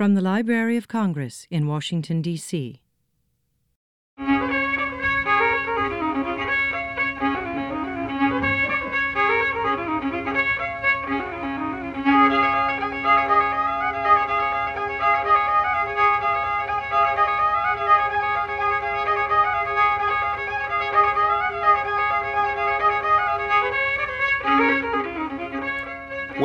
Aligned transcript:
From 0.00 0.14
the 0.14 0.22
Library 0.22 0.78
of 0.78 0.88
Congress 0.88 1.46
in 1.50 1.66
Washington, 1.66 2.22
D.C. 2.22 2.80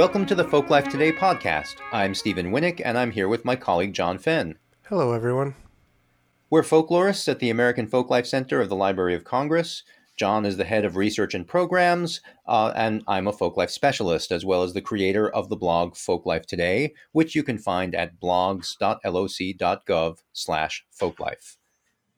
Welcome 0.05 0.27
to 0.27 0.35
the 0.35 0.45
Folklife 0.45 0.87
Today 0.91 1.11
podcast. 1.11 1.77
I'm 1.91 2.13
Stephen 2.13 2.51
Winick, 2.51 2.79
and 2.85 2.95
I'm 2.95 3.09
here 3.09 3.27
with 3.27 3.43
my 3.43 3.55
colleague 3.55 3.93
John 3.93 4.19
Fenn. 4.19 4.59
Hello, 4.83 5.13
everyone. 5.13 5.55
We're 6.51 6.61
folklorists 6.61 7.27
at 7.27 7.39
the 7.39 7.49
American 7.49 7.87
Folklife 7.87 8.27
Center 8.27 8.61
of 8.61 8.69
the 8.69 8.75
Library 8.75 9.15
of 9.15 9.23
Congress. 9.23 9.81
John 10.15 10.45
is 10.45 10.57
the 10.57 10.63
head 10.63 10.85
of 10.85 10.95
research 10.95 11.33
and 11.33 11.47
programs, 11.47 12.21
uh, 12.47 12.71
and 12.75 13.03
I'm 13.07 13.25
a 13.25 13.33
folklife 13.33 13.71
specialist, 13.71 14.31
as 14.31 14.45
well 14.45 14.61
as 14.61 14.73
the 14.73 14.81
creator 14.81 15.27
of 15.27 15.49
the 15.49 15.57
blog 15.57 15.95
Folklife 15.95 16.45
Today, 16.45 16.93
which 17.11 17.33
you 17.33 17.41
can 17.41 17.57
find 17.57 17.95
at 17.95 18.19
blogs.loc.gov 18.19 20.17
slash 20.33 20.85
folklife. 20.95 21.57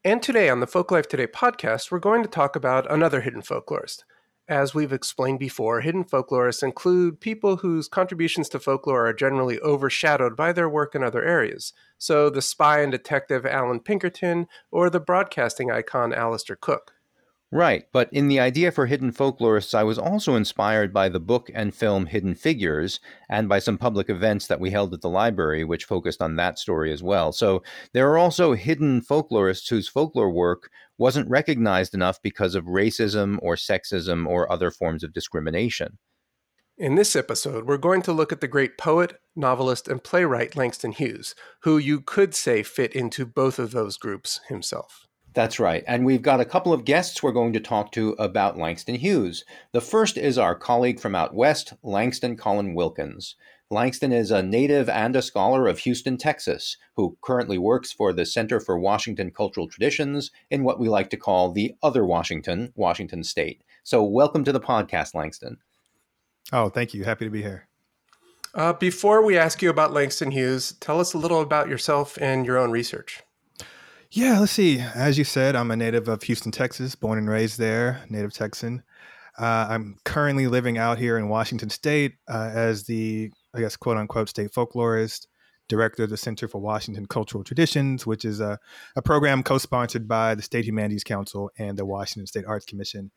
And 0.04 0.22
today 0.22 0.50
on 0.50 0.60
the 0.60 0.68
Folklife 0.68 1.08
Today 1.08 1.28
podcast, 1.28 1.90
we're 1.90 2.00
going 2.00 2.22
to 2.22 2.30
talk 2.30 2.58
about 2.58 2.92
another 2.92 3.22
hidden 3.22 3.42
folklorist– 3.42 4.04
as 4.48 4.74
we've 4.74 4.94
explained 4.94 5.40
before, 5.40 5.82
hidden 5.82 6.06
folklorists 6.06 6.64
include 6.64 7.20
people 7.20 7.58
whose 7.58 7.88
contributions 7.88 8.50
to 8.50 8.60
folklore 8.60 9.08
are 9.08 9.14
generally 9.14 9.60
overshadowed 9.60 10.36
by 10.36 10.54
their 10.54 10.70
work 10.70 10.96
in 10.96 11.04
other 11.04 11.24
areas. 11.24 11.74
So, 11.98 12.30
the 12.30 12.42
spy 12.42 12.80
and 12.80 12.92
detective 12.92 13.46
Allan 13.46 13.82
Pinkerton, 13.82 14.48
or 14.72 14.90
the 14.90 15.00
broadcasting 15.00 15.72
icon 15.72 16.14
Alistair 16.14 16.56
Cooke. 16.56 16.94
Right, 17.50 17.86
but 17.94 18.12
in 18.12 18.28
the 18.28 18.42
idea 18.42 18.74
for 18.74 18.88
hidden 18.88 19.14
folklorists, 19.14 19.74
I 19.74 19.84
was 19.84 19.98
also 19.98 20.36
inspired 20.36 20.94
by 20.94 21.08
the 21.08 21.22
book 21.22 21.50
and 21.54 21.74
film 21.74 22.08
Hidden 22.08 22.36
Figures 22.36 23.00
and 23.30 23.48
by 23.48 23.60
some 23.60 23.78
public 23.78 24.10
events 24.10 24.48
that 24.48 24.60
we 24.60 24.72
held 24.72 24.94
at 24.94 25.00
the 25.00 25.10
library, 25.10 25.64
which 25.64 25.86
focused 25.86 26.22
on 26.22 26.36
that 26.36 26.60
story 26.60 26.92
as 26.92 27.02
well. 27.02 27.32
So 27.32 27.64
there 27.94 28.10
are 28.10 28.18
also 28.18 28.54
hidden 28.54 29.00
folklorists 29.00 29.70
whose 29.70 29.88
folklore 29.88 30.30
work 30.30 30.70
wasn't 30.98 31.30
recognized 31.30 31.94
enough 31.94 32.22
because 32.22 32.56
of 32.56 32.66
racism 32.66 33.38
or 33.42 33.56
sexism 33.56 34.28
or 34.28 34.52
other 34.52 34.72
forms 34.72 35.04
of 35.04 35.14
discrimination. 35.14 35.98
In 36.78 36.94
this 36.94 37.16
episode, 37.16 37.66
we're 37.66 37.78
going 37.78 38.04
to 38.04 38.14
look 38.14 38.32
at 38.32 38.40
the 38.40 38.48
great 38.48 38.78
poet, 38.78 39.20
novelist, 39.36 39.88
and 39.88 40.04
playwright 40.04 40.56
Langston 40.56 40.92
Hughes, 40.92 41.34
who 41.62 41.80
you 41.80 42.02
could 42.02 42.36
say 42.36 42.62
fit 42.62 42.94
into 42.94 43.26
both 43.26 43.58
of 43.58 43.72
those 43.72 43.98
groups 43.98 44.42
himself. 44.48 45.08
That's 45.34 45.60
right. 45.60 45.84
And 45.88 46.06
we've 46.06 46.22
got 46.22 46.40
a 46.40 46.46
couple 46.46 46.74
of 46.74 46.86
guests 46.86 47.22
we're 47.22 47.32
going 47.32 47.54
to 47.54 47.60
talk 47.60 47.92
to 47.94 48.16
about 48.20 48.58
Langston 48.58 48.96
Hughes. 48.96 49.44
The 49.72 49.82
first 49.82 50.18
is 50.18 50.38
our 50.38 50.56
colleague 50.56 51.00
from 51.00 51.16
out 51.16 51.34
west, 51.34 51.74
Langston 51.84 52.36
Collin 52.38 52.74
Wilkins. 52.74 53.36
Langston 53.70 54.14
is 54.14 54.32
a 54.32 54.42
native 54.42 54.88
and 54.88 55.14
a 55.14 55.22
scholar 55.22 55.68
of 55.68 55.80
Houston, 55.80 56.16
Texas, 56.16 56.78
who 56.96 57.18
currently 57.22 57.58
works 57.58 57.92
for 57.92 58.14
the 58.14 58.26
Center 58.26 58.62
for 58.62 58.80
Washington 58.80 59.30
Cultural 59.30 59.68
Traditions 59.68 60.32
in 60.50 60.64
what 60.64 60.80
we 60.80 60.88
like 60.88 61.10
to 61.10 61.18
call 61.18 61.52
the 61.52 61.74
other 61.84 62.06
Washington, 62.06 62.72
Washington 62.78 63.26
State. 63.26 63.62
So, 63.84 64.02
welcome 64.04 64.46
to 64.46 64.54
the 64.54 64.62
podcast, 64.62 65.14
Langston. 65.14 65.58
Oh, 66.54 66.70
thank 66.70 66.94
you. 66.94 67.04
Happy 67.04 67.26
to 67.26 67.32
be 67.32 67.42
here. 67.42 67.68
Uh, 68.54 68.72
before 68.72 69.26
we 69.26 69.38
ask 69.38 69.62
you 69.62 69.70
about 69.70 69.92
Langston 69.92 70.32
Hughes, 70.32 70.72
tell 70.80 71.02
us 71.02 71.14
a 71.14 71.18
little 71.18 71.42
about 71.42 71.68
yourself 71.68 72.18
and 72.22 72.46
your 72.46 72.58
own 72.58 72.72
research. 72.72 73.22
Yeah, 74.12 74.40
let's 74.40 74.54
see. 74.54 74.80
As 74.80 75.18
you 75.18 75.26
said, 75.26 75.58
I'm 75.58 75.72
a 75.72 75.76
native 75.76 76.08
of 76.08 76.24
Houston, 76.24 76.54
Texas, 76.54 76.96
born 76.96 77.18
and 77.18 77.30
raised 77.30 77.60
there, 77.60 78.02
native 78.10 78.32
Texan. 78.32 78.84
Uh, 79.38 79.68
I'm 79.70 79.98
currently 80.06 80.48
living 80.48 80.78
out 80.78 80.98
here 80.98 81.18
in 81.18 81.28
Washington 81.28 81.70
State 81.70 82.14
uh, 82.30 82.50
as 82.54 82.86
the, 82.86 83.32
I 83.58 83.62
guess, 83.62 83.76
quote 83.76 83.98
unquote, 83.98 84.30
state 84.30 84.52
folklorist, 84.52 85.28
director 85.68 86.04
of 86.04 86.10
the 86.10 86.18
Center 86.18 86.48
for 86.48 86.60
Washington 86.60 87.08
Cultural 87.08 87.44
Traditions, 87.44 88.06
which 88.06 88.24
is 88.24 88.40
a, 88.40 88.60
a 88.96 89.02
program 89.02 89.44
co 89.44 89.58
sponsored 89.58 90.08
by 90.08 90.36
the 90.36 90.42
State 90.42 90.66
Humanities 90.66 91.04
Council 91.04 91.50
and 91.58 91.78
the 91.78 91.86
Washington 91.86 92.28
State 92.28 92.46
Arts 92.46 92.66
Commission. 92.66 93.12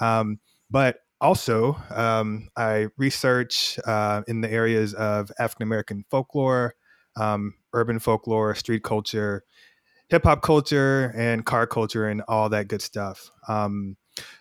Um, 0.00 0.38
but 0.70 1.00
also, 1.20 1.76
um, 1.90 2.48
I 2.56 2.88
research 2.98 3.78
uh, 3.86 4.22
in 4.28 4.42
the 4.42 4.50
areas 4.50 4.92
of 4.92 5.32
African 5.38 5.62
American 5.62 6.04
folklore, 6.10 6.74
um, 7.16 7.54
urban 7.72 7.98
folklore, 7.98 8.54
street 8.54 8.84
culture, 8.84 9.44
hip 10.08 10.24
hop 10.24 10.42
culture 10.42 11.12
and 11.16 11.44
car 11.44 11.66
culture 11.66 12.06
and 12.06 12.22
all 12.28 12.50
that 12.50 12.68
good 12.68 12.82
stuff. 12.82 13.30
Um, 13.48 13.96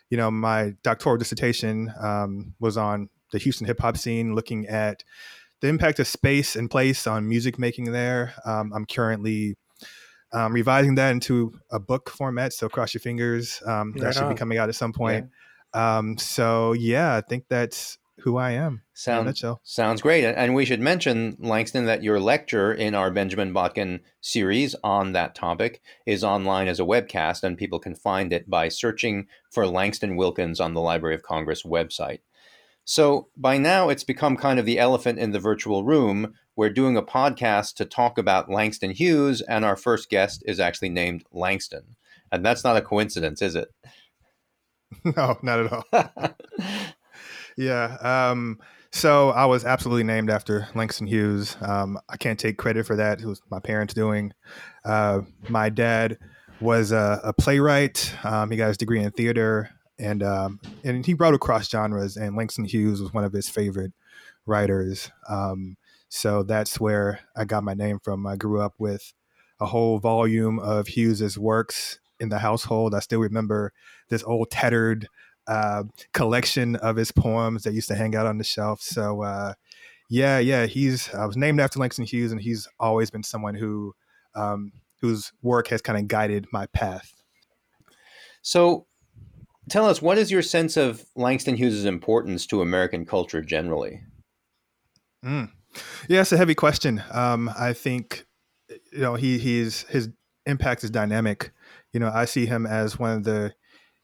you 0.10 0.18
know, 0.18 0.30
my 0.30 0.74
doctoral 0.84 1.18
dissertation 1.18 1.92
um, 2.00 2.54
was 2.60 2.78
on 2.78 3.10
the 3.32 3.40
Houston 3.40 3.66
hip 3.68 3.80
hop 3.80 3.98
scene, 3.98 4.36
looking 4.36 4.68
at 4.68 5.04
the 5.66 5.70
impact 5.70 6.00
of 6.00 6.08
space 6.08 6.56
and 6.56 6.70
place 6.70 7.08
on 7.08 7.28
music 7.28 7.58
making 7.58 7.92
there. 7.92 8.34
Um, 8.46 8.72
I'm 8.74 8.86
currently 8.86 9.58
um, 10.32 10.54
revising 10.54 10.96
that 10.96 11.12
into 11.12 11.54
a 11.72 11.80
book 11.80 12.10
format, 12.10 12.54
so 12.54 12.70
cross 12.70 12.94
your 12.94 13.02
fingers. 13.02 13.64
Um, 13.66 13.94
that 13.98 14.14
should 14.14 14.30
be 14.30 14.36
coming 14.36 14.60
out 14.60 14.70
at 14.70 14.76
some 14.76 14.94
point. 14.94 15.28
Yeah. 15.74 15.98
Um, 15.98 16.18
so 16.20 16.74
yeah, 16.74 17.16
I 17.16 17.22
think 17.22 17.46
that's 17.50 17.98
who 18.20 18.38
I 18.38 18.52
am. 18.52 18.84
Sound, 18.94 19.36
sounds 19.64 20.02
great. 20.02 20.24
And 20.24 20.54
we 20.54 20.66
should 20.66 20.80
mention, 20.80 21.36
Langston, 21.40 21.86
that 21.86 22.04
your 22.04 22.20
lecture 22.20 22.72
in 22.72 22.96
our 22.96 23.12
Benjamin 23.12 23.52
Botkin 23.52 24.02
series 24.22 24.76
on 24.84 25.14
that 25.14 25.36
topic 25.36 25.82
is 26.06 26.24
online 26.24 26.68
as 26.68 26.80
a 26.80 26.84
webcast, 26.84 27.44
and 27.44 27.58
people 27.58 27.80
can 27.80 27.96
find 27.96 28.32
it 28.32 28.50
by 28.50 28.70
searching 28.70 29.28
for 29.52 29.68
Langston 29.68 30.16
Wilkins 30.16 30.60
on 30.60 30.76
the 30.76 30.82
Library 30.82 31.16
of 31.16 31.24
Congress 31.24 31.64
website. 31.64 32.20
So 32.86 33.30
by 33.36 33.58
now, 33.58 33.90
it's 33.90 34.04
become 34.04 34.38
kind 34.38 34.60
of 34.60 34.66
the 34.66 34.80
elephant 34.80 35.20
in 35.20 35.32
the 35.32 35.40
virtual 35.40 35.84
room. 35.84 36.34
We're 36.56 36.70
doing 36.70 36.96
a 36.96 37.02
podcast 37.02 37.74
to 37.76 37.86
talk 37.86 38.18
about 38.18 38.50
Langston 38.50 38.92
Hughes, 38.92 39.42
and 39.42 39.66
our 39.66 39.76
first 39.76 40.10
guest 40.10 40.44
is 40.46 40.60
actually 40.60 40.90
named 40.90 41.24
Langston. 41.34 41.96
And 42.32 42.46
that's 42.46 42.64
not 42.64 42.78
a 42.78 42.82
coincidence, 42.82 43.42
is 43.42 43.56
it? 43.56 43.70
No, 45.04 45.38
not 45.42 45.60
at 45.60 45.74
all. 45.74 46.84
yeah. 47.58 47.98
Um, 48.02 48.60
so 48.92 49.32
I 49.32 49.46
was 49.46 49.66
absolutely 49.66 50.04
named 50.04 50.30
after 50.30 50.70
Langston 50.74 51.08
Hughes. 51.08 51.58
Um, 51.60 52.00
I 52.08 52.16
can't 52.16 52.40
take 52.40 52.58
credit 52.58 52.86
for 52.86 52.96
that. 52.96 53.20
It 53.20 53.26
was 53.26 53.42
my 53.52 53.60
parents 53.60 53.94
doing. 53.94 54.32
Uh, 54.86 55.22
my 55.50 55.70
dad 55.70 56.18
was 56.62 56.94
a, 56.94 57.20
a 57.24 57.34
playwright. 57.34 58.16
Um, 58.24 58.52
he 58.52 58.58
got 58.58 58.70
his 58.70 58.78
degree 58.78 59.02
in 59.02 59.12
theater, 59.12 59.70
and 60.00 60.24
um, 60.24 60.60
and 60.84 61.06
he 61.06 61.14
wrote 61.14 61.34
across 61.34 61.70
genres. 61.70 62.18
And 62.18 62.36
Langston 62.36 62.66
Hughes 62.66 63.02
was 63.02 63.14
one 63.14 63.24
of 63.24 63.34
his 63.34 63.50
favorite 63.50 63.94
writers. 64.46 65.12
Um, 65.30 65.78
so 66.10 66.44
that's 66.44 66.80
where 66.80 67.20
I 67.36 67.46
got 67.46 67.64
my 67.64 67.74
name 67.74 68.00
from. 68.00 68.26
I 68.26 68.36
grew 68.36 68.62
up 68.62 68.76
with 68.78 69.14
a 69.60 69.66
whole 69.66 70.00
volume 70.00 70.60
of 70.60 70.88
Hughes's 70.88 71.38
works 71.38 72.00
in 72.20 72.30
the 72.30 72.40
household. 72.40 72.94
I 72.94 73.00
still 73.00 73.20
remember 73.20 73.74
this 74.10 74.24
old 74.24 74.52
tattered 74.52 75.08
uh, 75.48 75.84
collection 76.14 76.76
of 76.78 76.96
his 76.96 77.12
poems 77.12 77.64
that 77.64 77.74
used 77.74 77.88
to 77.90 77.96
hang 77.96 78.16
out 78.16 78.28
on 78.28 78.38
the 78.38 78.44
shelf. 78.44 78.82
So, 78.82 79.24
uh, 79.24 79.54
yeah, 80.10 80.40
yeah, 80.40 80.66
he's 80.66 81.14
I 81.14 81.26
was 81.26 81.38
named 81.38 81.60
after 81.60 81.80
Langston 81.80 82.06
Hughes, 82.06 82.32
and 82.32 82.42
he's 82.42 82.68
always 82.80 83.10
been 83.10 83.24
someone 83.24 83.56
who 83.56 83.96
um, 84.36 84.72
whose 85.02 85.32
work 85.42 85.68
has 85.68 85.82
kind 85.82 85.98
of 85.98 86.08
guided 86.08 86.46
my 86.52 86.68
path. 86.68 87.14
So, 88.42 88.86
tell 89.70 89.86
us 89.86 90.02
what 90.02 90.18
is 90.18 90.32
your 90.32 90.42
sense 90.42 90.78
of 90.78 91.06
Langston 91.16 91.56
Hughes' 91.56 91.86
importance 91.86 92.46
to 92.48 92.62
American 92.62 93.06
culture 93.06 93.42
generally? 93.42 94.02
Mm. 95.24 95.52
Yeah, 96.08 96.22
it's 96.22 96.32
a 96.32 96.38
heavy 96.38 96.56
question. 96.56 97.04
Um, 97.12 97.50
I 97.58 97.74
think 97.74 98.26
you 98.92 99.00
know 99.00 99.16
he 99.16 99.38
he's 99.38 99.84
his 99.84 100.10
impact 100.46 100.84
is 100.84 100.90
dynamic. 100.90 101.52
You 101.92 102.00
know, 102.00 102.12
I 102.14 102.26
see 102.26 102.46
him 102.46 102.66
as 102.66 103.00
one 103.00 103.12
of 103.12 103.24
the 103.24 103.54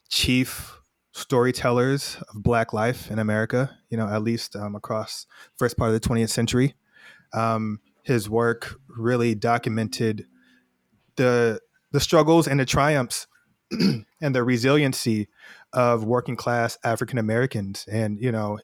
chief 0.09 0.77
storytellers 1.13 2.17
of 2.33 2.43
Black 2.43 2.73
life 2.73 3.09
in 3.11 3.19
America. 3.19 3.77
You 3.89 3.97
know, 3.97 4.07
at 4.07 4.23
least 4.23 4.55
um, 4.55 4.75
across 4.75 5.27
first 5.57 5.77
part 5.77 5.93
of 5.93 6.01
the 6.01 6.07
20th 6.07 6.29
century. 6.29 6.75
Um, 7.33 7.79
his 8.03 8.29
work 8.29 8.75
really 8.89 9.35
documented 9.35 10.25
the 11.15 11.59
the 11.91 11.99
struggles 11.99 12.47
and 12.47 12.59
the 12.59 12.65
triumphs 12.65 13.27
and 14.21 14.35
the 14.35 14.43
resiliency 14.43 15.27
of 15.73 16.03
working 16.03 16.35
class 16.35 16.77
African 16.83 17.17
Americans. 17.17 17.85
And 17.91 18.21
you 18.21 18.31
know, 18.31 18.59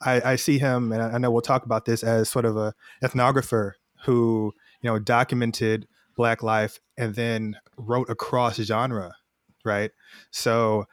I, 0.00 0.32
I, 0.32 0.36
see 0.36 0.58
him, 0.58 0.92
and 0.92 1.02
I 1.02 1.18
know 1.18 1.30
we'll 1.30 1.42
talk 1.42 1.64
about 1.64 1.84
this 1.84 2.02
as 2.02 2.28
sort 2.28 2.44
of 2.44 2.56
a 2.56 2.74
ethnographer 3.02 3.72
who 4.04 4.52
you 4.80 4.90
know 4.90 4.98
documented 4.98 5.86
Black 6.16 6.42
life 6.42 6.78
and 6.96 7.14
then 7.14 7.56
wrote 7.78 8.10
across 8.10 8.56
genre, 8.56 9.14
right? 9.64 9.90
So 10.30 10.84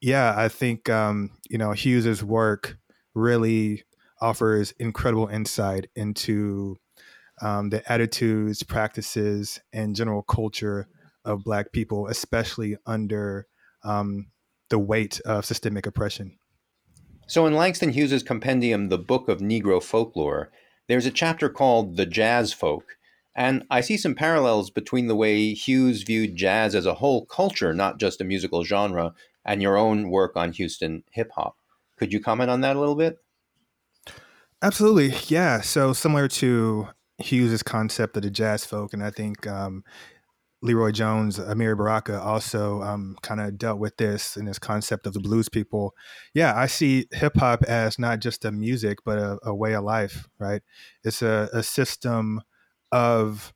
yeah, 0.00 0.34
I 0.36 0.48
think 0.48 0.88
um, 0.88 1.30
you 1.48 1.58
know 1.58 1.72
Hughes's 1.72 2.24
work 2.24 2.76
really 3.14 3.84
offers 4.20 4.72
incredible 4.78 5.26
insight 5.26 5.88
into 5.96 6.76
um, 7.40 7.70
the 7.70 7.92
attitudes, 7.92 8.62
practices, 8.62 9.60
and 9.72 9.96
general 9.96 10.22
culture 10.22 10.88
of 11.24 11.44
Black 11.44 11.72
people, 11.72 12.06
especially 12.06 12.76
under 12.86 13.46
um, 13.84 14.26
the 14.70 14.78
weight 14.78 15.20
of 15.24 15.44
systemic 15.44 15.86
oppression. 15.86 16.38
So, 17.26 17.46
in 17.46 17.54
Langston 17.54 17.90
Hughes's 17.90 18.22
compendium, 18.22 18.88
The 18.88 18.98
Book 18.98 19.28
of 19.28 19.38
Negro 19.38 19.82
Folklore, 19.82 20.50
there's 20.88 21.06
a 21.06 21.10
chapter 21.10 21.48
called 21.48 21.96
The 21.96 22.06
Jazz 22.06 22.52
Folk. 22.52 22.96
And 23.34 23.64
I 23.70 23.80
see 23.80 23.96
some 23.96 24.14
parallels 24.14 24.70
between 24.70 25.06
the 25.06 25.16
way 25.16 25.54
Hughes 25.54 26.02
viewed 26.02 26.36
jazz 26.36 26.74
as 26.74 26.84
a 26.84 26.94
whole 26.94 27.24
culture, 27.24 27.72
not 27.72 27.98
just 27.98 28.20
a 28.20 28.24
musical 28.24 28.64
genre, 28.64 29.14
and 29.44 29.62
your 29.62 29.76
own 29.76 30.10
work 30.10 30.36
on 30.36 30.52
Houston 30.52 31.04
hip 31.12 31.30
hop. 31.34 31.56
Could 31.96 32.12
you 32.12 32.20
comment 32.20 32.50
on 32.50 32.60
that 32.60 32.76
a 32.76 32.80
little 32.80 32.96
bit? 32.96 33.18
Absolutely. 34.60 35.14
Yeah. 35.28 35.60
So, 35.60 35.92
similar 35.92 36.28
to 36.28 36.88
Hughes's 37.18 37.62
concept 37.62 38.16
of 38.16 38.22
the 38.22 38.30
jazz 38.30 38.64
folk, 38.64 38.92
and 38.92 39.02
I 39.02 39.10
think 39.10 39.46
um, 39.46 39.84
LeRoi 40.64 40.92
Jones, 40.92 41.38
Amiri 41.38 41.76
Baraka 41.76 42.20
also 42.20 42.82
um, 42.82 43.16
kind 43.22 43.40
of 43.40 43.58
dealt 43.58 43.80
with 43.80 43.96
this 43.96 44.36
in 44.36 44.44
this 44.44 44.58
concept 44.58 45.06
of 45.06 45.12
the 45.12 45.20
blues 45.20 45.48
people. 45.48 45.94
Yeah, 46.34 46.56
I 46.56 46.66
see 46.66 47.06
hip 47.10 47.36
hop 47.36 47.64
as 47.64 47.98
not 47.98 48.20
just 48.20 48.44
a 48.44 48.52
music, 48.52 48.98
but 49.04 49.18
a, 49.18 49.38
a 49.42 49.54
way 49.54 49.74
of 49.74 49.82
life, 49.82 50.28
right? 50.38 50.62
It's 51.02 51.20
a, 51.20 51.48
a 51.52 51.62
system 51.62 52.42
of 52.92 53.52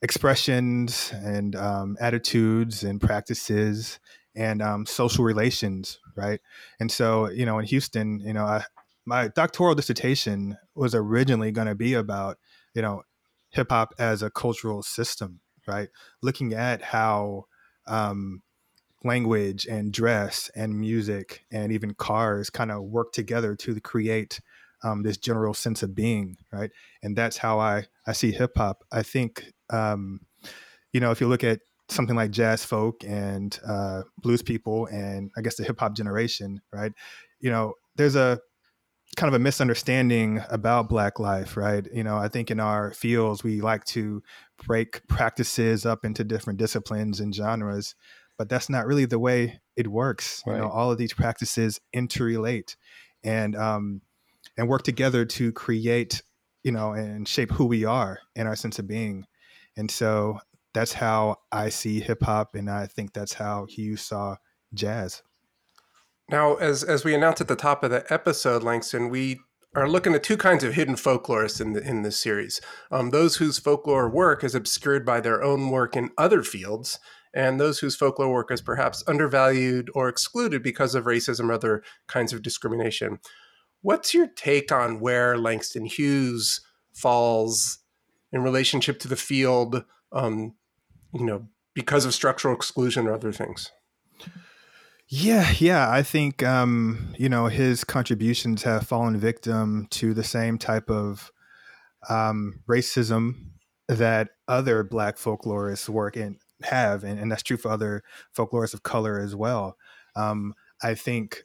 expressions 0.00 1.12
and 1.12 1.54
um, 1.56 1.96
attitudes 2.00 2.82
and 2.82 3.00
practices 3.00 3.98
and 4.34 4.62
um, 4.62 4.86
social 4.86 5.24
relations, 5.24 5.98
right? 6.16 6.40
And 6.80 6.90
so, 6.90 7.28
you 7.30 7.44
know, 7.44 7.58
in 7.58 7.66
Houston, 7.66 8.20
you 8.20 8.32
know, 8.32 8.44
I, 8.44 8.64
my 9.04 9.28
doctoral 9.28 9.74
dissertation 9.74 10.56
was 10.74 10.94
originally 10.94 11.52
going 11.52 11.68
to 11.68 11.74
be 11.74 11.94
about, 11.94 12.38
you 12.74 12.82
know, 12.82 13.02
hip 13.50 13.70
hop 13.70 13.94
as 13.98 14.22
a 14.22 14.30
cultural 14.30 14.82
system 14.82 15.40
right? 15.66 15.88
Looking 16.22 16.54
at 16.54 16.82
how 16.82 17.46
um, 17.86 18.42
language 19.04 19.66
and 19.66 19.92
dress 19.92 20.50
and 20.54 20.78
music 20.78 21.44
and 21.50 21.72
even 21.72 21.94
cars 21.94 22.50
kind 22.50 22.70
of 22.70 22.82
work 22.84 23.12
together 23.12 23.54
to 23.56 23.80
create 23.80 24.40
um, 24.82 25.02
this 25.02 25.16
general 25.16 25.54
sense 25.54 25.82
of 25.82 25.94
being, 25.94 26.36
right? 26.52 26.70
And 27.02 27.16
that's 27.16 27.36
how 27.36 27.58
I 27.58 27.86
I 28.06 28.12
see 28.12 28.32
hip 28.32 28.52
hop. 28.56 28.84
I 28.92 29.02
think 29.02 29.52
um, 29.70 30.20
you 30.92 31.00
know 31.00 31.10
if 31.10 31.20
you 31.20 31.28
look 31.28 31.44
at 31.44 31.60
something 31.88 32.16
like 32.16 32.30
jazz 32.30 32.64
folk 32.64 33.04
and 33.04 33.58
uh, 33.66 34.02
blues 34.18 34.42
people 34.42 34.86
and 34.86 35.30
I 35.36 35.40
guess 35.40 35.56
the 35.56 35.64
hip 35.64 35.78
hop 35.78 35.96
generation, 35.96 36.60
right? 36.72 36.92
You 37.40 37.50
know, 37.50 37.74
there's 37.94 38.16
a 38.16 38.40
kind 39.16 39.28
of 39.28 39.34
a 39.34 39.42
misunderstanding 39.42 40.42
about 40.50 40.88
black 40.88 41.18
life 41.18 41.56
right? 41.56 41.86
You 41.92 42.04
know 42.04 42.16
i 42.16 42.28
think 42.28 42.50
in 42.50 42.60
our 42.60 42.92
fields 42.92 43.42
we 43.42 43.60
like 43.60 43.84
to 43.86 44.22
break 44.66 45.06
practices 45.08 45.84
up 45.84 46.04
into 46.04 46.24
different 46.24 46.58
disciplines 46.58 47.20
and 47.20 47.34
genres 47.34 47.94
but 48.38 48.48
that's 48.48 48.68
not 48.68 48.86
really 48.86 49.06
the 49.06 49.18
way 49.18 49.60
it 49.76 49.88
works. 49.88 50.42
Right. 50.46 50.56
you 50.56 50.62
know 50.62 50.68
all 50.68 50.90
of 50.90 50.98
these 50.98 51.12
practices 51.12 51.80
interrelate 51.94 52.76
and 53.24 53.56
um 53.56 54.02
and 54.56 54.68
work 54.68 54.82
together 54.82 55.24
to 55.24 55.52
create 55.52 56.22
you 56.62 56.72
know 56.72 56.92
and 56.92 57.26
shape 57.26 57.50
who 57.52 57.64
we 57.66 57.84
are 57.84 58.20
and 58.34 58.46
our 58.48 58.56
sense 58.56 58.78
of 58.78 58.86
being. 58.86 59.26
And 59.76 59.90
so 59.90 60.38
that's 60.74 60.92
how 60.92 61.36
i 61.50 61.70
see 61.70 62.00
hip 62.00 62.22
hop 62.22 62.54
and 62.54 62.68
i 62.68 62.86
think 62.86 63.14
that's 63.14 63.32
how 63.32 63.64
Hughes 63.64 64.02
saw 64.02 64.36
jazz 64.74 65.22
now, 66.30 66.56
as 66.56 66.82
as 66.82 67.04
we 67.04 67.14
announced 67.14 67.40
at 67.40 67.48
the 67.48 67.56
top 67.56 67.84
of 67.84 67.90
the 67.90 68.10
episode, 68.12 68.62
Langston, 68.62 69.08
we 69.08 69.40
are 69.74 69.88
looking 69.88 70.14
at 70.14 70.22
two 70.22 70.36
kinds 70.36 70.64
of 70.64 70.74
hidden 70.74 70.94
folklorists 70.94 71.60
in 71.60 71.74
the, 71.74 71.82
in 71.86 72.02
this 72.02 72.16
series. 72.16 72.60
Um, 72.90 73.10
those 73.10 73.36
whose 73.36 73.58
folklore 73.58 74.08
work 74.08 74.42
is 74.42 74.54
obscured 74.54 75.04
by 75.04 75.20
their 75.20 75.42
own 75.42 75.70
work 75.70 75.96
in 75.96 76.10
other 76.16 76.42
fields, 76.42 76.98
and 77.34 77.60
those 77.60 77.78
whose 77.78 77.94
folklore 77.94 78.32
work 78.32 78.50
is 78.50 78.62
perhaps 78.62 79.04
undervalued 79.06 79.90
or 79.94 80.08
excluded 80.08 80.62
because 80.62 80.94
of 80.94 81.04
racism 81.04 81.50
or 81.50 81.52
other 81.52 81.82
kinds 82.06 82.32
of 82.32 82.42
discrimination. 82.42 83.18
What's 83.82 84.14
your 84.14 84.26
take 84.26 84.72
on 84.72 85.00
where 85.00 85.36
Langston 85.36 85.84
Hughes 85.84 86.60
falls 86.94 87.78
in 88.32 88.42
relationship 88.42 88.98
to 89.00 89.08
the 89.08 89.16
field? 89.16 89.84
Um, 90.10 90.54
you 91.12 91.24
know, 91.24 91.46
because 91.74 92.04
of 92.06 92.14
structural 92.14 92.54
exclusion 92.54 93.06
or 93.06 93.12
other 93.12 93.32
things. 93.32 93.70
Yeah, 95.08 95.52
yeah. 95.58 95.90
I 95.90 96.02
think 96.02 96.42
um, 96.42 97.14
you 97.16 97.28
know 97.28 97.46
his 97.46 97.84
contributions 97.84 98.64
have 98.64 98.86
fallen 98.86 99.16
victim 99.18 99.86
to 99.92 100.14
the 100.14 100.24
same 100.24 100.58
type 100.58 100.90
of 100.90 101.30
um, 102.08 102.60
racism 102.68 103.50
that 103.88 104.30
other 104.48 104.82
Black 104.82 105.16
folklorists 105.16 105.88
work 105.88 106.16
in 106.16 106.38
have, 106.62 107.04
and, 107.04 107.20
and 107.20 107.30
that's 107.30 107.42
true 107.42 107.56
for 107.56 107.70
other 107.70 108.02
folklorists 108.36 108.74
of 108.74 108.82
color 108.82 109.20
as 109.20 109.36
well. 109.36 109.76
Um, 110.16 110.54
I 110.82 110.94
think, 110.94 111.44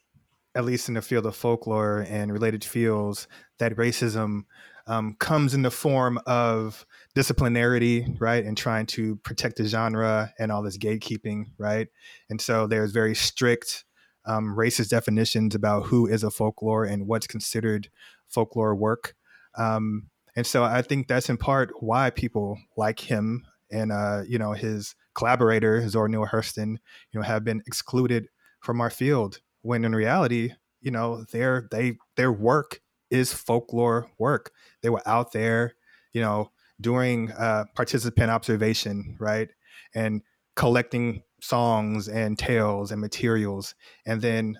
at 0.56 0.66
least 0.66 0.88
in 0.88 0.96
the 0.96 1.02
field 1.02 1.26
of 1.28 1.36
folklore 1.36 2.06
and 2.10 2.34
related 2.34 2.64
fields, 2.64 3.28
that 3.60 3.76
racism 3.76 4.44
um, 4.88 5.16
comes 5.20 5.54
in 5.54 5.62
the 5.62 5.72
form 5.72 6.20
of 6.26 6.86
disciplinarity, 7.16 8.16
right, 8.20 8.44
and 8.44 8.58
trying 8.58 8.86
to 8.88 9.18
protect 9.18 9.58
the 9.58 9.66
genre 9.66 10.34
and 10.40 10.52
all 10.52 10.62
this 10.62 10.78
gatekeeping, 10.78 11.46
right. 11.58 11.88
And 12.30 12.40
so 12.40 12.68
there's 12.68 12.92
very 12.92 13.16
strict 13.16 13.86
um, 14.26 14.56
racist 14.58 14.90
definitions 14.90 15.56
about 15.56 15.88
who 15.88 16.08
is 16.08 16.24
a 16.24 16.32
folklore 16.32 16.86
and 16.86 17.08
what's 17.08 17.28
considered 17.28 17.90
folklore 18.28 18.76
work. 18.76 19.16
Um, 19.58 20.10
and 20.36 20.48
so 20.48 20.64
I 20.64 20.82
think 20.82 21.08
that's 21.08 21.30
in 21.30 21.38
part 21.38 21.72
why 21.82 22.10
people 22.10 22.58
like 22.78 23.00
him 23.00 23.46
and 23.70 23.92
uh, 23.92 24.22
you 24.28 24.38
know 24.38 24.54
his 24.54 24.96
collaborator 25.14 25.88
Zora 25.90 26.10
Neale 26.10 26.26
Hurston, 26.26 26.78
you 27.12 27.20
know, 27.20 27.22
have 27.22 27.44
been 27.44 27.62
excluded 27.68 28.28
from 28.62 28.80
our 28.82 28.90
field. 28.90 29.40
When 29.62 29.86
in 29.86 29.94
reality, 29.94 30.54
you 30.82 30.92
know, 30.92 31.26
their 31.32 31.68
they 31.72 31.98
their 32.16 32.32
work 32.32 32.82
is 33.10 33.34
folklore 33.34 34.10
work. 34.18 34.52
They 34.82 34.90
were 34.90 35.02
out 35.06 35.34
there, 35.34 35.76
you 36.14 36.22
know, 36.22 36.52
doing 36.82 37.32
uh, 37.32 37.66
participant 37.76 38.30
observation, 38.30 39.18
right, 39.20 39.50
and 39.94 40.22
collecting 40.56 41.24
songs 41.42 42.08
and 42.08 42.38
tales 42.38 42.92
and 42.92 43.02
materials, 43.02 43.76
and 44.06 44.22
then 44.22 44.60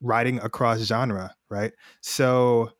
writing 0.00 0.38
across 0.40 0.80
genre, 0.80 1.34
right. 1.50 1.72
So, 2.00 2.70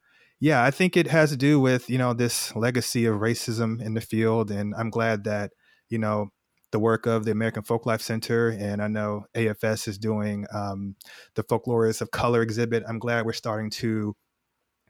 yeah, 0.41 0.65
I 0.65 0.71
think 0.71 0.97
it 0.97 1.07
has 1.09 1.31
to 1.31 1.37
do 1.37 1.61
with 1.61 1.89
you 1.91 1.99
know 1.99 2.15
this 2.15 2.55
legacy 2.57 3.05
of 3.07 3.21
racism 3.21 3.81
in 3.81 3.95
the 3.95 4.01
field, 4.01 4.51
and 4.51 4.75
I'm 4.77 4.91
glad 4.91 5.25
that 5.25 5.53
you 5.89 5.99
know 5.99 6.29
the 6.73 6.79
work 6.79 7.07
of 7.07 7.25
the 7.25 7.31
American 7.31 7.63
Folklife 7.63 8.01
Center, 8.01 8.49
and 8.49 8.83
I 8.83 8.89
know 8.89 9.27
AFS 9.35 9.89
is 9.89 9.99
doing 9.99 10.47
um, 10.55 10.97
the 11.35 11.45
Folklorists 11.45 12.01
of 12.01 12.11
Color 12.11 12.43
exhibit. 12.43 12.83
I'm 12.89 12.99
glad 12.99 13.27
we're 13.27 13.35
starting 13.35 13.71
to 13.71 14.17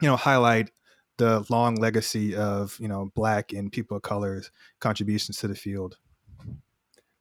you 0.03 0.09
know, 0.09 0.17
highlight 0.17 0.71
the 1.23 1.47
long 1.51 1.77
legacy 1.77 2.35
of, 2.35 2.77
you 2.81 2.89
know, 2.89 3.13
black 3.15 3.53
and 3.53 3.71
people 3.71 3.97
of 3.97 4.03
color's 4.03 4.51
contributions 4.81 5.37
to 5.39 5.47
the 5.47 5.55
field. 5.55 5.97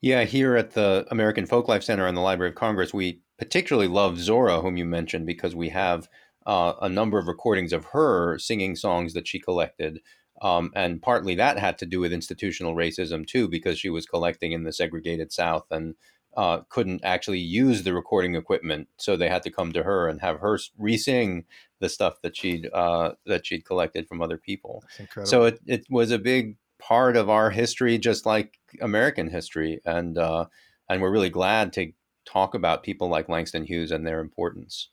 Yeah, 0.01 0.24
here 0.24 0.55
at 0.55 0.72
the 0.72 1.05
American 1.12 1.46
Folklife 1.46 1.84
Center 1.84 2.08
and 2.08 2.17
the 2.17 2.22
Library 2.22 2.50
of 2.50 2.55
Congress, 2.55 2.96
we 2.96 3.22
particularly 3.38 3.88
love 3.88 4.17
Zora, 4.17 4.60
whom 4.62 4.75
you 4.75 4.86
mentioned, 4.86 5.27
because 5.27 5.55
we 5.55 5.70
have 5.70 6.10
uh, 6.48 6.74
a 6.81 6.89
number 6.89 7.20
of 7.20 7.27
recordings 7.27 7.74
of 7.74 7.86
her 7.93 8.39
singing 8.39 8.75
songs 8.75 9.13
that 9.13 9.27
she 9.27 9.39
collected. 9.39 10.00
Um, 10.41 10.72
and 10.75 11.00
partly 11.00 11.36
that 11.36 11.60
had 11.60 11.77
to 11.77 11.86
do 11.86 12.00
with 12.00 12.12
institutional 12.12 12.75
racism 12.75 13.27
too, 13.27 13.48
because 13.48 13.77
she 13.77 13.91
was 13.91 14.08
collecting 14.08 14.51
in 14.51 14.63
the 14.63 14.74
segregated 14.74 15.31
South 15.31 15.67
and 15.70 15.93
uh, 16.36 16.62
couldn't 16.70 17.01
actually 17.03 17.38
use 17.38 17.84
the 17.84 17.93
recording 17.93 18.34
equipment, 18.34 18.88
so 18.98 19.15
they 19.15 19.29
had 19.29 19.43
to 19.43 19.51
come 19.51 19.72
to 19.74 19.84
her 19.84 20.08
and 20.08 20.22
have 20.22 20.39
her 20.39 20.58
re-sing 20.79 21.46
the 21.82 21.90
stuff 21.90 22.22
that 22.22 22.38
she'd 22.38 22.70
uh, 22.74 23.12
that 23.26 23.46
she'd 23.46 23.66
collected 23.66 24.08
from 24.08 24.22
other 24.22 24.38
people. 24.38 24.84
So 25.26 25.44
it, 25.46 25.60
it 25.66 25.86
was 25.90 26.12
a 26.12 26.20
big 26.20 26.56
part 26.80 27.18
of 27.18 27.30
our 27.30 27.50
history, 27.50 27.98
just 27.98 28.26
like 28.26 28.58
American 28.80 29.30
history, 29.30 29.82
and 29.86 30.18
uh, 30.18 30.46
and 30.90 31.02
we're 31.02 31.12
really 31.12 31.30
glad 31.30 31.74
to 31.74 31.92
talk 32.26 32.56
about 32.56 32.84
people 32.84 33.10
like 33.10 33.28
Langston 33.28 33.66
Hughes 33.66 33.92
and 33.92 34.08
their 34.08 34.20
importance. 34.20 34.90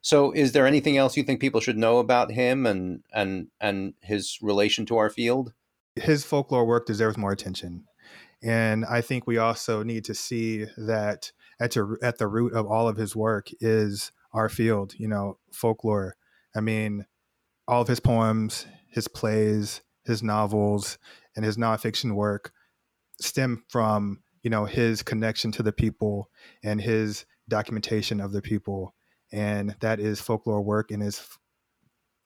So, 0.00 0.32
is 0.32 0.52
there 0.52 0.66
anything 0.66 0.96
else 0.96 1.16
you 1.16 1.24
think 1.24 1.40
people 1.40 1.60
should 1.60 1.76
know 1.76 1.98
about 1.98 2.32
him 2.32 2.66
and 2.66 3.02
and 3.12 3.48
and 3.60 3.94
his 4.00 4.38
relation 4.40 4.86
to 4.86 4.96
our 4.96 5.10
field? 5.10 5.52
His 5.96 6.24
folklore 6.24 6.64
work 6.64 6.86
deserves 6.86 7.18
more 7.18 7.32
attention. 7.32 7.84
And 8.42 8.84
I 8.84 9.00
think 9.00 9.26
we 9.26 9.38
also 9.38 9.82
need 9.82 10.04
to 10.04 10.14
see 10.14 10.66
that 10.76 11.32
at, 11.58 11.72
to, 11.72 11.98
at 12.02 12.18
the 12.18 12.28
root 12.28 12.52
of 12.52 12.66
all 12.66 12.88
of 12.88 12.96
his 12.96 13.16
work 13.16 13.48
is 13.60 14.12
our 14.32 14.48
field, 14.48 14.94
you 14.96 15.08
know, 15.08 15.38
folklore. 15.52 16.16
I 16.54 16.60
mean, 16.60 17.06
all 17.66 17.82
of 17.82 17.88
his 17.88 18.00
poems, 18.00 18.66
his 18.90 19.08
plays, 19.08 19.82
his 20.04 20.22
novels, 20.22 20.98
and 21.36 21.44
his 21.44 21.56
nonfiction 21.56 22.14
work 22.14 22.52
stem 23.20 23.64
from, 23.68 24.20
you 24.42 24.50
know, 24.50 24.64
his 24.64 25.02
connection 25.02 25.52
to 25.52 25.62
the 25.62 25.72
people 25.72 26.30
and 26.62 26.80
his 26.80 27.26
documentation 27.48 28.20
of 28.20 28.32
the 28.32 28.42
people. 28.42 28.94
And 29.32 29.76
that 29.80 30.00
is 30.00 30.20
folklore 30.20 30.62
work 30.62 30.90
and 30.90 31.02
is 31.02 31.26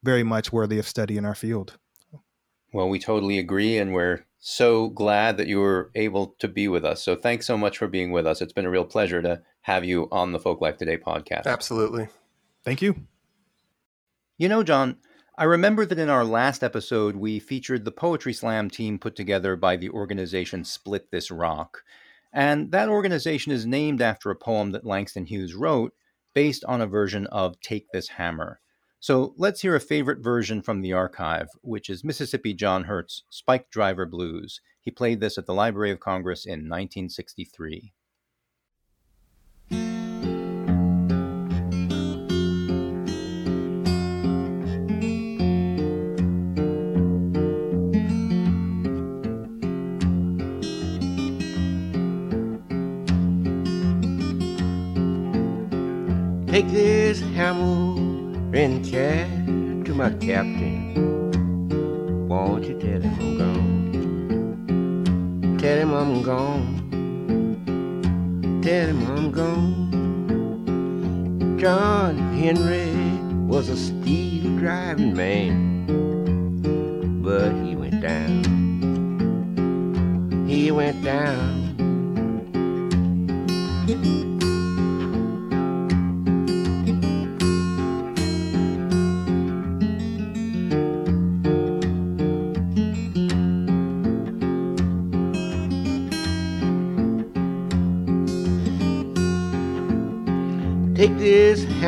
very 0.05 0.23
much 0.23 0.53
worthy 0.53 0.79
of 0.79 0.87
study 0.87 1.17
in 1.17 1.25
our 1.25 1.35
field. 1.35 1.79
Well, 2.73 2.89
we 2.89 2.99
totally 2.99 3.39
agree, 3.39 3.77
and 3.77 3.93
we're 3.93 4.25
so 4.39 4.89
glad 4.89 5.37
that 5.37 5.47
you 5.47 5.61
were 5.61 5.91
able 5.95 6.35
to 6.39 6.49
be 6.49 6.69
with 6.69 6.85
us. 6.85 7.03
So 7.03 7.15
thanks 7.15 7.47
so 7.47 7.59
much 7.59 7.77
for 7.77 7.87
being 7.87 8.13
with 8.13 8.27
us. 8.27 8.41
It's 8.41 8.53
been 8.53 8.65
a 8.65 8.71
real 8.71 8.85
pleasure 8.85 9.21
to 9.21 9.43
have 9.63 9.85
you 9.85 10.09
on 10.11 10.33
the 10.33 10.39
Folk 10.39 10.61
Life 10.61 10.79
Today 10.79 10.97
podcast. 10.97 11.47
Absolutely. 11.47 12.09
Thank 12.65 12.81
you. 12.81 13.07
You 14.39 14.49
know, 14.49 14.63
John, 14.63 14.97
I 15.37 15.45
remember 15.45 15.85
that 15.85 15.99
in 15.99 16.09
our 16.09 16.25
last 16.25 16.65
episode, 16.65 17.17
we 17.17 17.39
featured 17.39 17.85
the 17.85 17.93
Poetry 17.93 18.33
Slam 18.33 18.71
team 18.71 18.99
put 18.99 19.15
together 19.15 19.57
by 19.57 19.77
the 19.77 19.91
organization 19.91 20.65
Split 20.65 21.11
This 21.11 21.31
Rock. 21.31 21.83
And 22.33 22.73
that 22.73 22.89
organization 22.89 23.53
is 23.53 23.67
named 23.67 24.01
after 24.01 24.31
a 24.31 24.37
poem 24.37 24.71
that 24.73 24.87
Langston 24.87 25.27
Hughes 25.27 25.55
wrote 25.55 25.93
based 26.35 26.65
on 26.65 26.81
a 26.81 26.87
version 26.87 27.27
of 27.27 27.61
Take 27.61 27.87
This 27.93 28.09
Hammer. 28.09 28.61
So 29.01 29.35
let's 29.37 29.61
hear 29.61 29.77
a 29.77 29.81
favorite 29.81 30.21
version 30.21 30.63
from 30.63 30.81
the 30.81 30.95
archive, 30.95 31.49
which 31.61 31.91
is 31.91 32.03
Mississippi 32.03 32.55
John 32.55 32.85
Hurt's 32.85 33.25
Spike 33.29 33.71
Driver 33.71 34.07
Blues. 34.07 34.61
He 34.81 34.91
played 34.91 35.21
this 35.21 35.37
at 35.37 35.45
the 35.45 35.55
Library 35.55 35.91
of 35.91 36.01
Congress 36.01 36.47
in 36.47 36.69
1963. 36.69 37.93
Take 56.53 56.69
this 56.69 57.21
hammer 57.35 57.97
and 58.55 58.85
carry 58.85 59.25
to 59.85 59.95
my 59.95 60.11
captain. 60.11 60.93
Won't 62.29 62.65
you 62.65 62.79
tell 62.79 63.01
him 63.01 63.19
I'm 63.19 63.39
gone? 63.39 65.57
Tell 65.59 65.79
him 65.79 65.95
I'm 65.95 66.23
gone. 66.23 68.61
Tell 68.63 68.87
him 68.87 69.07
I'm 69.07 69.31
gone. 69.31 69.89
John 71.59 72.19
Henry 72.35 72.93
was 73.47 73.71
a 73.71 73.77
steel 73.79 74.59
driving 74.59 75.17
man, 75.17 75.87
but 77.23 77.51
he 77.65 77.77
went 77.77 78.03
down. 78.03 78.45
He 80.47 80.71
went 80.71 81.03
down. 81.03 81.52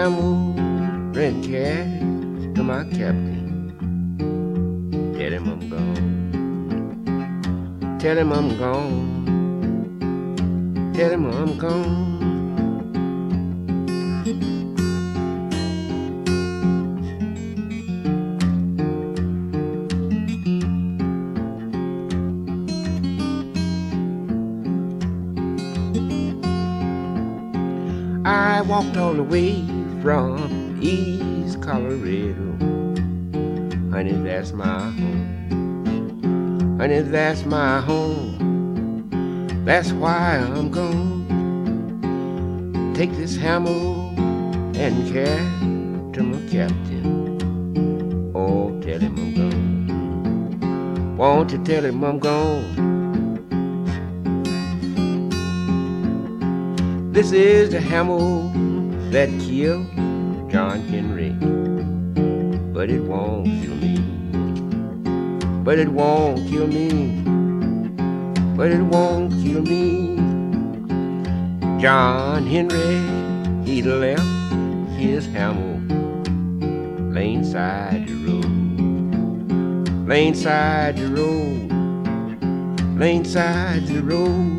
And 0.06 1.42
carry 1.42 2.52
to 2.54 2.62
my 2.62 2.84
captain. 2.84 3.72
Tell 5.16 5.32
him 5.32 5.48
I'm 5.48 5.70
gone. 5.70 6.10
Tell 7.98 8.18
him 8.18 8.32
I'm 8.32 8.58
gone. 8.58 9.24
Tell 10.94 11.10
him 11.10 11.24
I'm 11.26 11.56
gone. 11.56 12.12
I 28.26 28.60
walked 28.62 28.96
all 28.96 29.14
the 29.14 29.22
way 29.22 29.73
from 30.04 30.78
East 30.82 31.62
Colorado. 31.62 32.52
Honey, 33.90 34.12
that's 34.12 34.52
my 34.52 34.90
home. 34.90 36.76
Honey, 36.78 37.00
that's 37.00 37.46
my 37.46 37.80
home. 37.80 39.08
That's 39.64 39.92
why 39.92 40.36
I'm 40.36 40.70
gone. 40.70 41.24
Take 42.94 43.12
this 43.12 43.34
hammer 43.38 43.70
and 44.78 45.10
carry 45.10 46.12
to 46.12 46.22
my 46.22 46.38
captain. 46.50 47.40
Oh, 48.34 48.78
tell 48.82 49.00
him 49.00 49.16
I'm 49.16 49.32
gone. 49.34 51.16
Won't 51.16 51.50
you 51.50 51.64
tell 51.64 51.82
him 51.82 52.04
I'm 52.04 52.18
gone? 52.18 52.74
This 57.10 57.32
is 57.32 57.70
the 57.70 57.80
hammer 57.80 58.52
that 59.14 59.30
killed 59.40 59.93
John 60.54 60.82
Henry. 60.82 61.30
But 62.72 62.88
it 62.88 63.02
won't 63.02 63.46
kill 63.60 63.74
me. 63.74 63.98
But 65.64 65.80
it 65.80 65.88
won't 65.88 66.48
kill 66.48 66.68
me. 66.68 67.24
But 68.56 68.70
it 68.70 68.82
won't 68.82 69.32
kill 69.42 69.62
me. 69.62 70.14
John 71.82 72.46
Henry, 72.46 73.02
he 73.66 73.82
left 73.82 74.22
his 74.92 75.26
hammer 75.26 75.80
laying 77.12 77.42
side 77.42 78.06
the 78.06 78.14
road. 78.14 80.06
Laying 80.06 80.34
side 80.34 80.96
the 80.96 81.08
road. 81.08 81.72
Laying 82.96 83.24
side 83.24 83.88
the 83.88 84.00
road. 84.04 84.53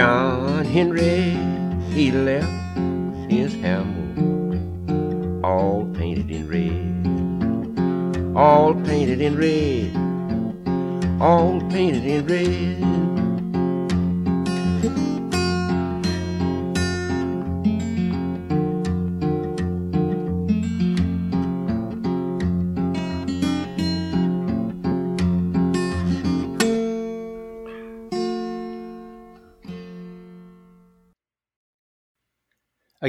John 0.00 0.64
Henry, 0.64 1.36
he 1.92 2.10
left 2.10 2.48
his 3.30 3.52
hammer 3.56 5.44
all 5.44 5.84
painted 5.92 6.30
in 6.30 6.48
red, 6.48 8.34
all 8.34 8.72
painted 8.72 9.20
in 9.20 9.36
red, 9.36 9.92
all 11.20 11.60
painted 11.68 12.06
in 12.06 12.26
red. 12.26 12.89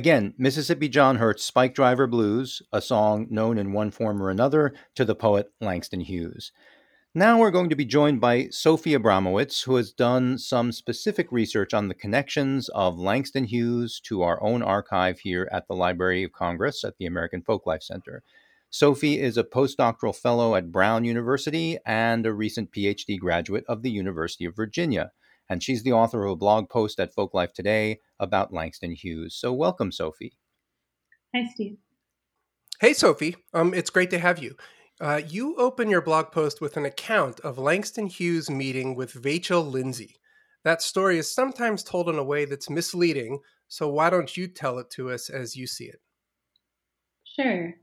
Again, 0.01 0.33
Mississippi 0.35 0.89
John 0.89 1.17
Hurt's 1.17 1.45
Spike 1.45 1.75
Driver 1.75 2.07
Blues, 2.07 2.63
a 2.73 2.81
song 2.81 3.27
known 3.29 3.59
in 3.59 3.71
one 3.71 3.91
form 3.91 4.19
or 4.19 4.31
another 4.31 4.73
to 4.95 5.05
the 5.05 5.13
poet 5.13 5.51
Langston 5.61 5.99
Hughes. 5.99 6.51
Now 7.13 7.37
we're 7.37 7.51
going 7.51 7.69
to 7.69 7.75
be 7.75 7.85
joined 7.85 8.19
by 8.19 8.47
Sophie 8.49 8.95
Abramowitz, 8.95 9.65
who 9.65 9.75
has 9.75 9.91
done 9.91 10.39
some 10.39 10.71
specific 10.71 11.31
research 11.31 11.71
on 11.71 11.87
the 11.87 11.93
connections 11.93 12.67
of 12.69 12.97
Langston 12.97 13.43
Hughes 13.43 13.99
to 14.05 14.23
our 14.23 14.41
own 14.41 14.63
archive 14.63 15.19
here 15.19 15.47
at 15.51 15.67
the 15.67 15.75
Library 15.75 16.23
of 16.23 16.31
Congress 16.31 16.83
at 16.83 16.97
the 16.97 17.05
American 17.05 17.43
Folklife 17.43 17.83
Center. 17.83 18.23
Sophie 18.71 19.19
is 19.19 19.37
a 19.37 19.43
postdoctoral 19.43 20.15
fellow 20.15 20.55
at 20.55 20.71
Brown 20.71 21.05
University 21.05 21.77
and 21.85 22.25
a 22.25 22.33
recent 22.33 22.71
PhD 22.71 23.19
graduate 23.19 23.65
of 23.67 23.83
the 23.83 23.91
University 23.91 24.45
of 24.45 24.55
Virginia. 24.55 25.11
And 25.51 25.61
she's 25.61 25.83
the 25.83 25.91
author 25.91 26.23
of 26.23 26.31
a 26.31 26.35
blog 26.37 26.69
post 26.69 26.97
at 26.97 27.13
Folklife 27.13 27.51
Today 27.51 27.99
about 28.21 28.53
Langston 28.53 28.93
Hughes. 28.93 29.35
So 29.35 29.51
welcome, 29.51 29.91
Sophie. 29.91 30.31
Hi, 31.35 31.45
Steve. 31.53 31.75
Hey, 32.79 32.93
Sophie. 32.93 33.35
Um, 33.53 33.73
it's 33.73 33.89
great 33.89 34.11
to 34.11 34.19
have 34.19 34.41
you. 34.41 34.55
Uh, 35.01 35.19
you 35.27 35.57
open 35.57 35.89
your 35.89 35.99
blog 35.99 36.31
post 36.31 36.61
with 36.61 36.77
an 36.77 36.85
account 36.85 37.41
of 37.41 37.57
Langston 37.57 38.07
Hughes' 38.07 38.49
meeting 38.49 38.95
with 38.95 39.13
Vachel 39.13 39.69
Lindsay. 39.69 40.15
That 40.63 40.81
story 40.81 41.17
is 41.17 41.29
sometimes 41.29 41.83
told 41.83 42.07
in 42.07 42.17
a 42.17 42.23
way 42.23 42.45
that's 42.45 42.69
misleading, 42.69 43.41
so 43.67 43.89
why 43.89 44.09
don't 44.09 44.37
you 44.37 44.47
tell 44.47 44.79
it 44.79 44.89
to 44.91 45.11
us 45.11 45.29
as 45.29 45.57
you 45.57 45.67
see 45.67 45.87
it? 45.87 45.99
Sure. 47.37 47.73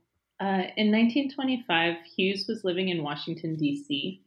Uh, 0.40 0.72
in 0.78 0.90
1925, 0.90 1.96
Hughes 2.16 2.46
was 2.48 2.64
living 2.64 2.88
in 2.88 3.02
Washington, 3.02 3.56
D.C. 3.56 4.22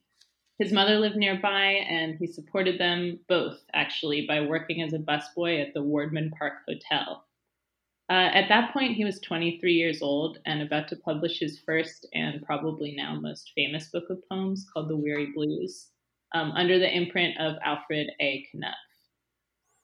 His 0.61 0.71
mother 0.71 0.99
lived 0.99 1.15
nearby, 1.15 1.83
and 1.89 2.19
he 2.19 2.27
supported 2.27 2.79
them 2.79 3.19
both, 3.27 3.65
actually, 3.73 4.27
by 4.27 4.41
working 4.41 4.83
as 4.83 4.93
a 4.93 4.99
busboy 4.99 5.59
at 5.59 5.73
the 5.73 5.81
Wardman 5.81 6.29
Park 6.37 6.53
Hotel. 6.67 7.25
Uh, 8.11 8.29
at 8.31 8.47
that 8.49 8.71
point, 8.71 8.95
he 8.95 9.03
was 9.03 9.19
23 9.21 9.73
years 9.73 10.03
old 10.03 10.37
and 10.45 10.61
about 10.61 10.87
to 10.89 10.95
publish 10.97 11.39
his 11.39 11.57
first 11.65 12.05
and 12.13 12.45
probably 12.45 12.91
now 12.95 13.19
most 13.19 13.53
famous 13.55 13.89
book 13.89 14.07
of 14.11 14.21
poems 14.29 14.67
called 14.71 14.87
The 14.87 14.95
Weary 14.95 15.31
Blues, 15.33 15.87
um, 16.35 16.51
under 16.51 16.77
the 16.77 16.95
imprint 16.95 17.39
of 17.39 17.57
Alfred 17.65 18.11
A. 18.21 18.47
Knopf. 18.53 18.75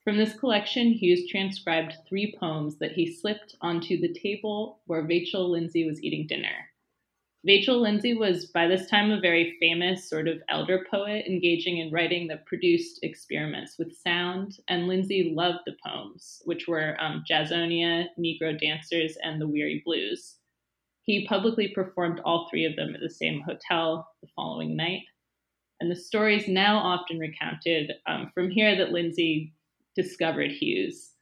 From 0.04 0.18
this 0.18 0.38
collection, 0.38 0.92
Hughes 0.92 1.28
transcribed 1.28 1.96
three 2.08 2.38
poems 2.40 2.78
that 2.78 2.92
he 2.92 3.12
slipped 3.12 3.56
onto 3.62 4.00
the 4.00 4.14
table 4.14 4.84
where 4.86 5.08
Vachel 5.08 5.50
Lindsay 5.50 5.88
was 5.88 6.04
eating 6.04 6.28
dinner. 6.28 6.70
Vachel 7.48 7.80
Lindsay 7.80 8.14
was 8.14 8.48
by 8.48 8.68
this 8.68 8.88
time 8.88 9.10
a 9.10 9.22
very 9.22 9.56
famous 9.58 10.10
sort 10.10 10.28
of 10.28 10.42
elder 10.50 10.86
poet 10.92 11.26
engaging 11.28 11.78
in 11.78 11.94
writing 11.94 12.28
that 12.28 12.46
produced 12.46 13.00
experiments 13.04 13.78
with 13.80 13.96
sound, 13.96 14.58
and 14.68 14.88
Lindsay 14.88 15.32
loved 15.34 15.60
the 15.66 15.78
poems, 15.86 16.42
which 16.44 16.68
were 16.68 16.98
um, 17.00 17.24
Jazzonia, 17.30 18.08
Negro 18.20 18.60
Dancers, 18.60 19.18
and 19.24 19.40
The 19.40 19.48
Weary 19.48 19.82
Blues. 19.86 20.36
He 21.04 21.26
publicly 21.26 21.70
performed 21.70 22.20
all 22.26 22.50
three 22.50 22.66
of 22.66 22.76
them 22.76 22.94
at 22.94 23.00
the 23.00 23.10
same 23.10 23.40
hotel 23.40 24.10
the 24.22 24.28
following 24.36 24.76
night. 24.76 25.04
And 25.80 25.90
the 25.90 25.96
story 25.96 26.36
is 26.36 26.50
now 26.50 26.80
often 26.80 27.18
recounted 27.18 27.94
um, 28.08 28.30
from 28.34 28.50
here 28.50 28.76
that 28.76 28.92
Lindsay 28.92 29.54
discovered 29.96 30.52
Hughes. 30.52 31.14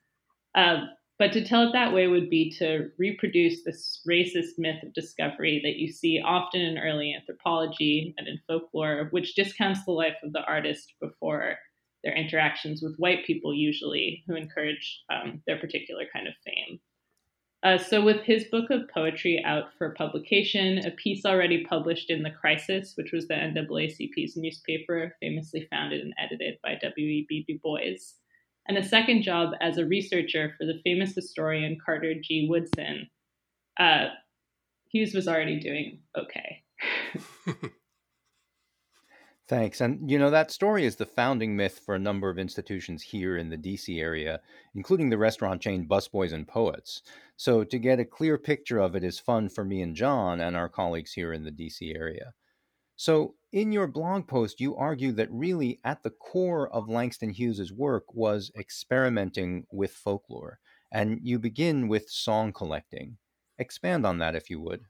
Uh, 0.56 0.86
but 1.18 1.32
to 1.32 1.46
tell 1.46 1.68
it 1.68 1.74
that 1.74 1.94
way 1.94 2.08
would 2.08 2.30
be 2.30 2.52
to 2.60 2.90
reproduce 2.98 3.64
this 3.64 4.02
racist 4.08 4.58
myth 4.58 4.84
of 4.84 4.94
discovery 4.94 5.62
that 5.64 5.78
you 5.78 5.92
see 5.92 6.22
often 6.24 6.62
in 6.62 6.78
early 6.78 7.14
anthropology 7.14 8.14
and 8.18 8.28
in 8.28 8.40
folklore, 8.48 9.08
which 9.12 9.36
discounts 9.36 9.86
the 9.86 9.92
life 9.92 10.18
of 10.24 10.34
the 10.34 10.44
artist 10.44 10.94
before 11.00 11.58
their 12.04 12.16
interactions 12.16 12.82
with 12.82 12.98
white 12.98 13.26
people, 13.26 13.54
usually, 13.54 14.24
who 14.28 14.36
encourage 14.36 15.04
um, 15.10 15.42
their 15.48 15.58
particular 15.58 16.04
kind 16.14 16.28
of 16.28 16.34
fame. 16.46 16.80
Uh, 17.64 17.80
so, 17.80 18.04
with 18.04 18.22
his 18.22 18.44
book 18.46 18.70
of 18.70 18.88
poetry 18.94 19.42
out 19.44 19.74
for 19.78 19.96
publication, 19.96 20.86
a 20.86 20.92
piece 20.92 21.26
already 21.26 21.66
published 21.66 22.12
in 22.12 22.22
The 22.22 22.30
Crisis, 22.30 22.94
which 22.96 23.12
was 23.12 23.28
the 23.28 23.34
NAACP's 23.34 24.38
newspaper, 24.38 25.16
famously 25.20 25.68
founded 25.72 26.02
and 26.02 26.14
edited 26.20 26.60
by 26.62 26.76
W.E.B. 26.80 27.46
Du 27.48 27.58
Bois, 27.64 27.98
and 28.68 28.78
a 28.78 28.84
second 28.84 29.22
job 29.22 29.52
as 29.62 29.78
a 29.78 29.86
researcher 29.86 30.54
for 30.58 30.66
the 30.66 30.80
famous 30.84 31.14
historian 31.14 31.78
Carter 31.84 32.14
G. 32.22 32.48
Woodson, 32.50 33.10
uh, 33.80 34.08
Hughes 34.92 35.14
was 35.14 35.28
already 35.28 35.60
doing 35.60 36.00
okay. 36.18 36.64
Thanks. 39.48 39.80
And 39.80 40.10
you 40.10 40.18
know, 40.18 40.32
that 40.32 40.50
story 40.50 40.86
is 40.86 40.96
the 40.96 41.06
founding 41.06 41.56
myth 41.56 41.80
for 41.86 41.94
a 41.94 42.00
number 42.00 42.30
of 42.30 42.40
institutions 42.40 43.04
here 43.04 43.38
in 43.38 43.50
the 43.50 43.58
DC 43.58 44.02
area, 44.02 44.42
including 44.74 45.10
the 45.10 45.20
restaurant 45.20 45.62
chain 45.62 45.88
Busboys 45.88 46.34
and 46.34 46.48
Poets. 46.48 47.04
So 47.38 47.64
to 47.64 47.78
get 47.78 48.00
a 48.00 48.06
clear 48.06 48.40
picture 48.40 48.80
of 48.80 48.96
it 48.96 49.04
is 49.04 49.20
fun 49.20 49.50
for 49.50 49.64
me 49.64 49.82
and 49.82 49.96
John 49.96 50.42
and 50.42 50.56
our 50.56 50.70
colleagues 50.70 51.14
here 51.14 51.32
in 51.32 51.44
the 51.44 51.52
DC 51.52 51.96
area. 51.96 52.34
So, 52.98 53.36
in 53.52 53.72
your 53.72 53.88
blog 53.88 54.28
post, 54.28 54.62
you 54.62 54.76
argue 54.76 55.12
that 55.14 55.32
really 55.32 55.80
at 55.84 56.04
the 56.04 56.10
core 56.10 56.70
of 56.74 56.90
Langston 56.90 57.30
Hughes's 57.30 57.72
work 57.72 58.14
was 58.14 58.52
experimenting 58.58 59.66
with 59.72 59.92
folklore, 59.92 60.60
and 60.92 61.20
you 61.22 61.40
begin 61.40 61.88
with 61.88 62.10
song 62.10 62.54
collecting. 62.54 63.18
Expand 63.58 64.06
on 64.06 64.20
that 64.20 64.36
if 64.36 64.50
you 64.50 64.62
would. 64.62 64.86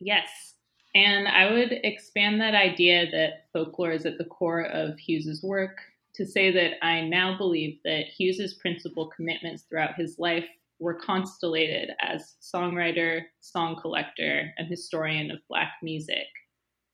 Yes. 0.00 0.54
And 0.94 1.28
I 1.28 1.50
would 1.52 1.72
expand 1.84 2.40
that 2.40 2.54
idea 2.54 3.10
that 3.10 3.46
folklore 3.52 3.92
is 3.92 4.06
at 4.06 4.18
the 4.18 4.24
core 4.24 4.62
of 4.64 4.98
Hughes's 4.98 5.42
work 5.42 5.78
to 6.14 6.26
say 6.26 6.50
that 6.50 6.84
I 6.84 7.02
now 7.02 7.36
believe 7.36 7.78
that 7.84 8.06
Hughes's 8.06 8.54
principal 8.54 9.08
commitments 9.08 9.62
throughout 9.62 9.94
his 9.96 10.18
life 10.18 10.46
were 10.80 10.94
constellated 10.94 11.90
as 12.00 12.36
songwriter, 12.42 13.22
song 13.40 13.76
collector, 13.80 14.52
and 14.56 14.68
historian 14.68 15.30
of 15.30 15.38
Black 15.48 15.72
music 15.82 16.26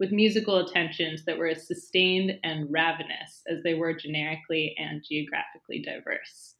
with 0.01 0.13
musical 0.13 0.59
attentions 0.59 1.25
that 1.25 1.39
were 1.39 1.49
as 1.49 1.67
sustained 1.67 2.33
and 2.43 2.67
ravenous 2.71 3.43
as 3.49 3.63
they 3.63 3.75
were 3.75 3.95
generically 3.95 4.75
and 4.79 5.05
geographically 5.09 5.83
diverse. 5.83 6.57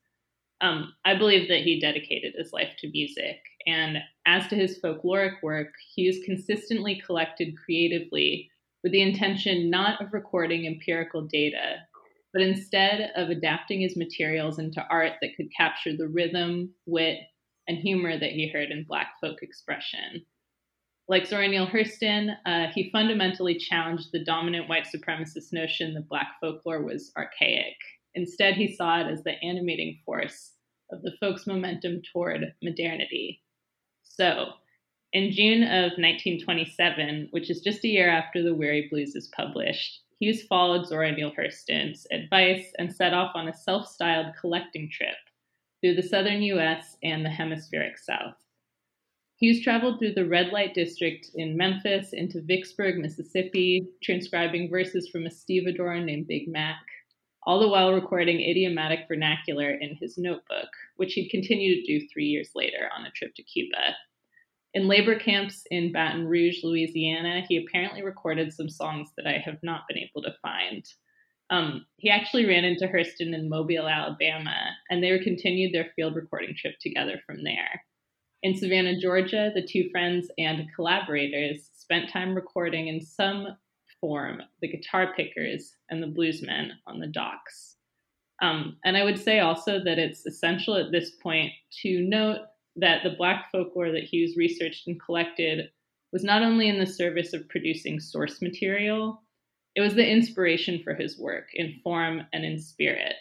Um, 0.61 0.95
I 1.05 1.17
believe 1.17 1.49
that 1.49 1.63
he 1.63 1.81
dedicated 1.81 2.35
his 2.37 2.53
life 2.53 2.75
to 2.79 2.91
music, 2.91 3.39
and 3.67 3.99
as 4.25 4.47
to 4.49 4.57
his 4.57 4.79
folkloric 4.81 5.43
work, 5.43 5.69
Hughes 5.95 6.21
consistently 6.25 7.03
collected 7.05 7.55
creatively 7.63 8.51
with 8.83 8.93
the 8.93 9.03
intention 9.03 9.69
not 9.69 10.01
of 10.01 10.13
recording 10.13 10.67
empirical 10.67 11.23
data, 11.23 11.77
but 12.33 12.43
instead 12.43 13.11
of 13.17 13.31
adapting 13.31 13.81
his 13.81 13.97
materials 13.97 14.59
into 14.59 14.87
art 14.91 15.13
that 15.21 15.37
could 15.37 15.49
capture 15.57 15.97
the 15.97 16.09
rhythm, 16.09 16.71
wit, 16.87 17.19
and 17.67 17.79
humor 17.79 18.19
that 18.19 18.31
he 18.31 18.49
heard 18.49 18.71
in 18.71 18.85
Black 18.85 19.09
folk 19.21 19.43
expression. 19.43 20.25
Like 21.07 21.27
Zora 21.27 21.49
Neale 21.49 21.67
Hurston, 21.67 22.35
uh, 22.47 22.69
he 22.75 22.91
fundamentally 22.91 23.57
challenged 23.59 24.11
the 24.11 24.25
dominant 24.25 24.71
white 24.71 24.87
supremacist 24.87 25.53
notion 25.53 25.93
that 25.95 26.09
Black 26.09 26.29
folklore 26.41 26.83
was 26.83 27.13
archaic. 27.17 27.77
Instead, 28.15 28.55
he 28.55 28.75
saw 28.75 29.01
it 29.01 29.13
as 29.13 29.23
the 29.23 29.43
animating 29.43 29.99
force 30.07 30.53
of 30.91 31.03
the 31.03 31.13
folk's 31.21 31.47
momentum 31.47 32.01
toward 32.11 32.55
modernity. 32.63 33.43
So, 34.03 34.55
in 35.13 35.31
June 35.31 35.63
of 35.63 35.93
1927, 35.99 37.29
which 37.33 37.51
is 37.51 37.61
just 37.61 37.85
a 37.85 37.89
year 37.89 38.09
after 38.09 38.43
The 38.43 38.55
Weary 38.55 38.89
Blues 38.91 39.15
is 39.15 39.31
published, 39.37 40.01
Hughes 40.21 40.45
followed 40.45 40.87
Zora 40.87 41.13
Neale 41.13 41.33
Hurston's 41.33 42.07
advice 42.13 42.73
and 42.79 42.95
set 42.95 43.13
off 43.13 43.33
on 43.35 43.49
a 43.49 43.55
self 43.55 43.87
styled 43.89 44.35
collecting 44.41 44.89
trip 44.91 45.17
through 45.83 45.97
the 45.97 46.03
southern 46.03 46.41
US 46.43 46.97
and 47.03 47.25
the 47.25 47.31
hemispheric 47.31 47.99
South. 47.99 48.44
Hughes 49.37 49.63
traveled 49.63 49.99
through 49.99 50.15
the 50.15 50.27
red 50.27 50.53
light 50.53 50.75
district 50.75 51.31
in 51.35 51.57
Memphis 51.57 52.13
into 52.13 52.41
Vicksburg, 52.41 52.99
Mississippi, 52.99 53.89
transcribing 54.03 54.71
verses 54.71 55.09
from 55.09 55.27
a 55.27 55.31
stevedore 55.31 55.99
named 55.99 56.29
Big 56.29 56.47
Mac, 56.47 56.81
all 57.43 57.59
the 57.59 57.69
while 57.69 57.93
recording 57.93 58.41
idiomatic 58.41 59.01
vernacular 59.09 59.71
in 59.71 59.97
his 59.97 60.17
notebook, 60.17 60.69
which 60.97 61.15
he'd 61.15 61.31
continue 61.31 61.75
to 61.75 61.87
do 61.87 62.07
three 62.07 62.27
years 62.27 62.51
later 62.55 62.89
on 62.97 63.07
a 63.07 63.11
trip 63.11 63.35
to 63.35 63.43
Cuba. 63.43 63.97
In 64.73 64.89
labor 64.89 65.19
camps 65.19 65.65
in 65.71 65.93
Baton 65.93 66.27
Rouge, 66.27 66.63
Louisiana, 66.63 67.45
he 67.49 67.57
apparently 67.57 68.03
recorded 68.03 68.53
some 68.53 68.69
songs 68.69 69.11
that 69.17 69.27
I 69.27 69.39
have 69.39 69.63
not 69.63 69.83
been 69.89 69.99
able 69.99 70.23
to 70.23 70.35
find. 70.43 70.85
Um, 71.51 71.87
he 71.97 72.09
actually 72.09 72.47
ran 72.47 72.65
into 72.65 72.87
Hurston 72.87 73.35
in 73.35 73.49
Mobile, 73.49 73.89
Alabama, 73.89 74.71
and 74.91 75.03
they 75.03 75.17
continued 75.19 75.75
their 75.75 75.91
field 75.95 76.15
recording 76.17 76.55
trip 76.57 76.75
together 76.81 77.21
from 77.27 77.45
there. 77.45 77.85
In 78.45 78.55
Savannah, 78.55 79.01
Georgia, 79.01 79.51
the 79.55 79.67
two 79.67 79.89
friends 79.89 80.31
and 80.37 80.69
collaborators 80.77 81.71
spent 81.73 82.11
time 82.11 82.35
recording 82.35 82.89
in 82.89 83.01
some 83.01 83.57
form 84.03 84.43
the 84.61 84.69
guitar 84.69 85.15
pickers 85.17 85.77
and 85.89 86.03
the 86.03 86.07
bluesmen 86.07 86.73
on 86.87 87.01
the 87.01 87.07
docks. 87.07 87.77
Um, 88.43 88.77
and 88.85 88.99
I 88.99 89.05
would 89.05 89.19
say 89.19 89.41
also 89.41 89.83
that 89.83 89.99
it's 89.99 90.27
essential 90.27 90.77
at 90.77 90.93
this 90.93 91.13
point 91.23 91.53
to 91.81 92.03
note 92.07 92.41
that 92.77 93.03
the 93.03 93.17
Black 93.17 93.51
folklore 93.51 93.91
that 93.93 94.05
Hughes 94.05 94.37
researched 94.37 94.89
and 94.89 95.01
collected 95.01 95.71
was 96.13 96.23
not 96.23 96.43
only 96.43 96.69
in 96.69 96.79
the 96.79 96.87
service 96.87 97.33
of 97.33 97.49
producing 97.49 97.99
source 97.99 98.43
material, 98.43 99.23
it 99.75 99.81
was 99.81 99.95
the 99.95 100.07
inspiration 100.07 100.83
for 100.85 100.93
his 100.93 101.19
work 101.19 101.47
in 101.55 101.81
form 101.83 102.21
and 102.35 102.45
in 102.45 102.59
spirit. 102.59 103.15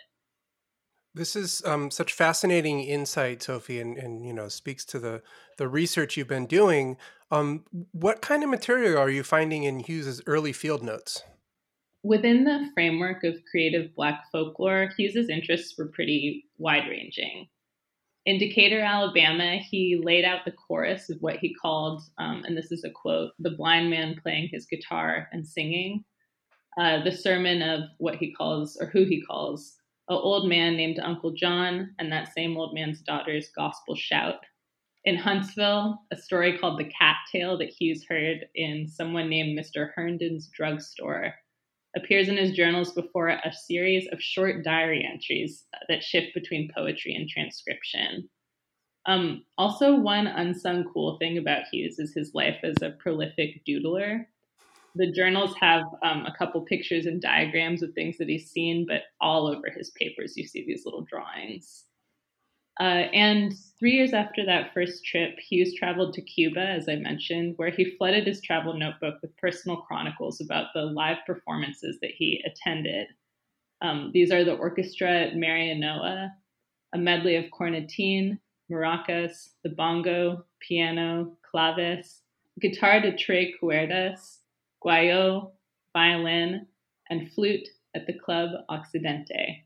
This 1.16 1.36
is 1.36 1.62
um, 1.66 1.92
such 1.92 2.12
fascinating 2.12 2.80
insight, 2.80 3.44
Sophie, 3.44 3.80
and, 3.80 3.98
and 3.98 4.26
you 4.26 4.34
know 4.34 4.48
speaks 4.48 4.84
to 4.86 5.00
the 5.00 5.22
the 5.58 5.68
research 5.68 6.18
you've 6.18 6.28
been 6.28 6.48
doing. 6.48 6.98
Um, 7.30 7.64
what 7.92 8.22
kind 8.22 8.44
of 8.44 8.50
material 8.50 8.98
are 8.98 9.10
you 9.10 9.24
finding 9.24 9.64
in 9.64 9.80
Hughes's 9.80 10.22
early 10.26 10.54
field 10.54 10.82
notes? 10.84 11.24
Within 12.04 12.44
the 12.44 12.70
framework 12.74 13.24
of 13.24 13.36
creative 13.50 13.96
Black 13.96 14.26
folklore, 14.32 14.90
Hughes's 14.98 15.30
interests 15.30 15.78
were 15.78 15.88
pretty 15.88 16.46
wide 16.58 16.88
ranging. 16.90 17.48
In 18.26 18.38
Decatur, 18.38 18.80
Alabama, 18.80 19.58
he 19.58 20.02
laid 20.02 20.26
out 20.26 20.46
the 20.46 20.52
chorus 20.52 21.10
of 21.10 21.18
what 21.22 21.38
he 21.38 21.54
called, 21.54 22.02
um, 22.18 22.44
and 22.46 22.58
this 22.58 22.72
is 22.72 22.84
a 22.84 22.90
quote, 22.90 23.32
the 23.40 23.52
blind 23.52 23.90
man 23.90 24.16
playing 24.22 24.50
his 24.52 24.66
guitar 24.66 25.28
and 25.32 25.46
singing, 25.46 26.06
uh, 26.78 27.04
the 27.04 27.12
sermon 27.12 27.62
of 27.62 27.82
what 27.98 28.16
he 28.16 28.34
calls, 28.34 28.78
or 28.80 28.88
who 28.88 29.04
he 29.04 29.22
calls, 29.22 29.78
an 30.10 30.18
old 30.18 30.48
man 30.48 30.76
named 30.76 31.00
Uncle 31.00 31.32
John 31.32 31.96
and 32.00 32.12
that 32.12 32.34
same 32.34 32.58
old 32.58 32.74
man's 32.74 33.02
daughter's 33.02 33.50
gospel 33.56 33.96
shout. 33.96 34.40
In 35.06 35.18
Huntsville, 35.18 36.02
a 36.12 36.18
story 36.18 36.58
called 36.58 36.80
The 36.80 36.90
Cat 36.98 37.18
Tale 37.32 37.58
that 37.58 37.70
Hughes 37.70 38.06
heard 38.08 38.48
in 38.56 38.88
someone 38.88 39.30
named 39.30 39.58
Mr. 39.58 39.92
Herndon's 39.96 40.50
drugstore 40.50 41.34
appears 41.96 42.28
in 42.28 42.38
his 42.38 42.54
journals 42.54 42.94
before 42.94 43.28
a 43.30 43.54
series 43.54 44.08
of 44.12 44.22
short 44.22 44.64
diary 44.64 45.08
entries 45.10 45.66
that 45.90 46.04
shift 46.04 46.34
between 46.34 46.72
poetry 46.76 47.16
and 47.16 47.30
transcription. 47.30 48.30
Um, 49.06 49.44
also, 49.58 49.96
one 49.96 50.28
unsung 50.28 50.86
cool 50.94 51.18
thing 51.18 51.38
about 51.38 51.68
Hughes 51.72 52.00
is 52.00 52.14
his 52.14 52.34
life 52.34 52.58
as 52.64 52.82
a 52.82 52.92
prolific 52.92 53.62
doodler 53.68 54.26
the 54.96 55.12
journals 55.12 55.56
have 55.60 55.84
um, 56.04 56.26
a 56.26 56.36
couple 56.38 56.62
pictures 56.62 57.06
and 57.06 57.22
diagrams 57.22 57.82
of 57.82 57.94
things 57.94 58.18
that 58.18 58.30
he's 58.30 58.52
seen, 58.52 58.86
but 58.88 59.02
all 59.20 59.48
over 59.48 59.70
his 59.76 59.92
papers 59.92 60.38
you 60.38 60.46
see 60.46 60.66
these 60.66 60.86
little 60.86 61.06
drawings. 61.10 61.86
Uh, 62.80 63.06
and 63.14 63.54
three 63.80 63.92
years 63.92 64.14
after 64.14 64.44
that 64.46 64.74
first 64.74 65.06
trip, 65.06 65.38
Hughes 65.38 65.76
traveled 65.76 66.14
to 66.14 66.22
Cuba, 66.22 66.60
as 66.60 66.90
I 66.90 66.96
mentioned, 66.96 67.54
where 67.58 67.70
he 67.70 67.96
flooded 67.98 68.26
his 68.26 68.42
travel 68.42 68.74
notebook 68.74 69.16
with 69.22 69.38
personal 69.38 69.78
chronicles 69.78 70.42
about 70.42 70.68
the 70.74 70.82
live 70.82 71.18
performances 71.28 72.00
that 72.02 72.12
he 72.16 72.44
attended. 72.46 73.08
Um, 73.82 74.10
these 74.14 74.32
are 74.32 74.44
the 74.44 74.56
orchestra 74.56 75.10
at 75.10 75.34
Marianao, 75.34 76.30
a 76.94 76.98
medley 76.98 77.36
of 77.36 77.46
cornetine, 77.58 78.40
maracas, 78.72 79.50
the 79.64 79.70
bongo, 79.70 80.44
piano, 80.60 81.38
claves, 81.44 82.22
guitar 82.60 83.02
de 83.02 83.16
tres 83.16 83.54
cuerdas, 83.62 84.40
guayo, 84.84 85.52
violin, 85.94 86.68
and 87.10 87.32
flute 87.32 87.68
at 87.96 88.08
the 88.08 88.14
Club 88.14 88.50
Occidente. 88.70 89.64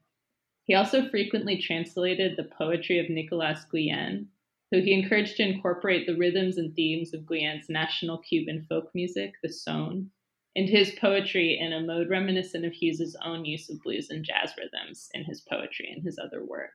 He 0.64 0.76
also 0.76 1.10
frequently 1.10 1.58
translated 1.62 2.36
the 2.36 2.44
poetry 2.58 3.00
of 3.00 3.10
Nicolas 3.10 3.66
Guillen, 3.72 4.28
who 4.72 4.82
he 4.82 4.94
encouraged 4.94 5.38
to 5.38 5.44
incorporate 5.44 6.06
the 6.06 6.18
rhythms 6.18 6.58
and 6.58 6.76
themes 6.76 7.14
of 7.14 7.26
Guillen's 7.26 7.70
national 7.70 8.18
Cuban 8.20 8.66
folk 8.68 8.94
music, 8.94 9.36
the 9.42 9.50
son, 9.50 10.12
into 10.56 10.72
his 10.72 10.92
poetry 11.00 11.58
in 11.58 11.72
a 11.72 11.82
mode 11.82 12.10
reminiscent 12.10 12.66
of 12.66 12.74
Hughes's 12.74 13.16
own 13.24 13.46
use 13.46 13.70
of 13.70 13.82
blues 13.82 14.10
and 14.10 14.26
jazz 14.26 14.52
rhythms 14.58 15.08
in 15.14 15.24
his 15.24 15.42
poetry 15.42 15.90
and 15.90 16.04
his 16.04 16.20
other 16.20 16.44
work. 16.44 16.74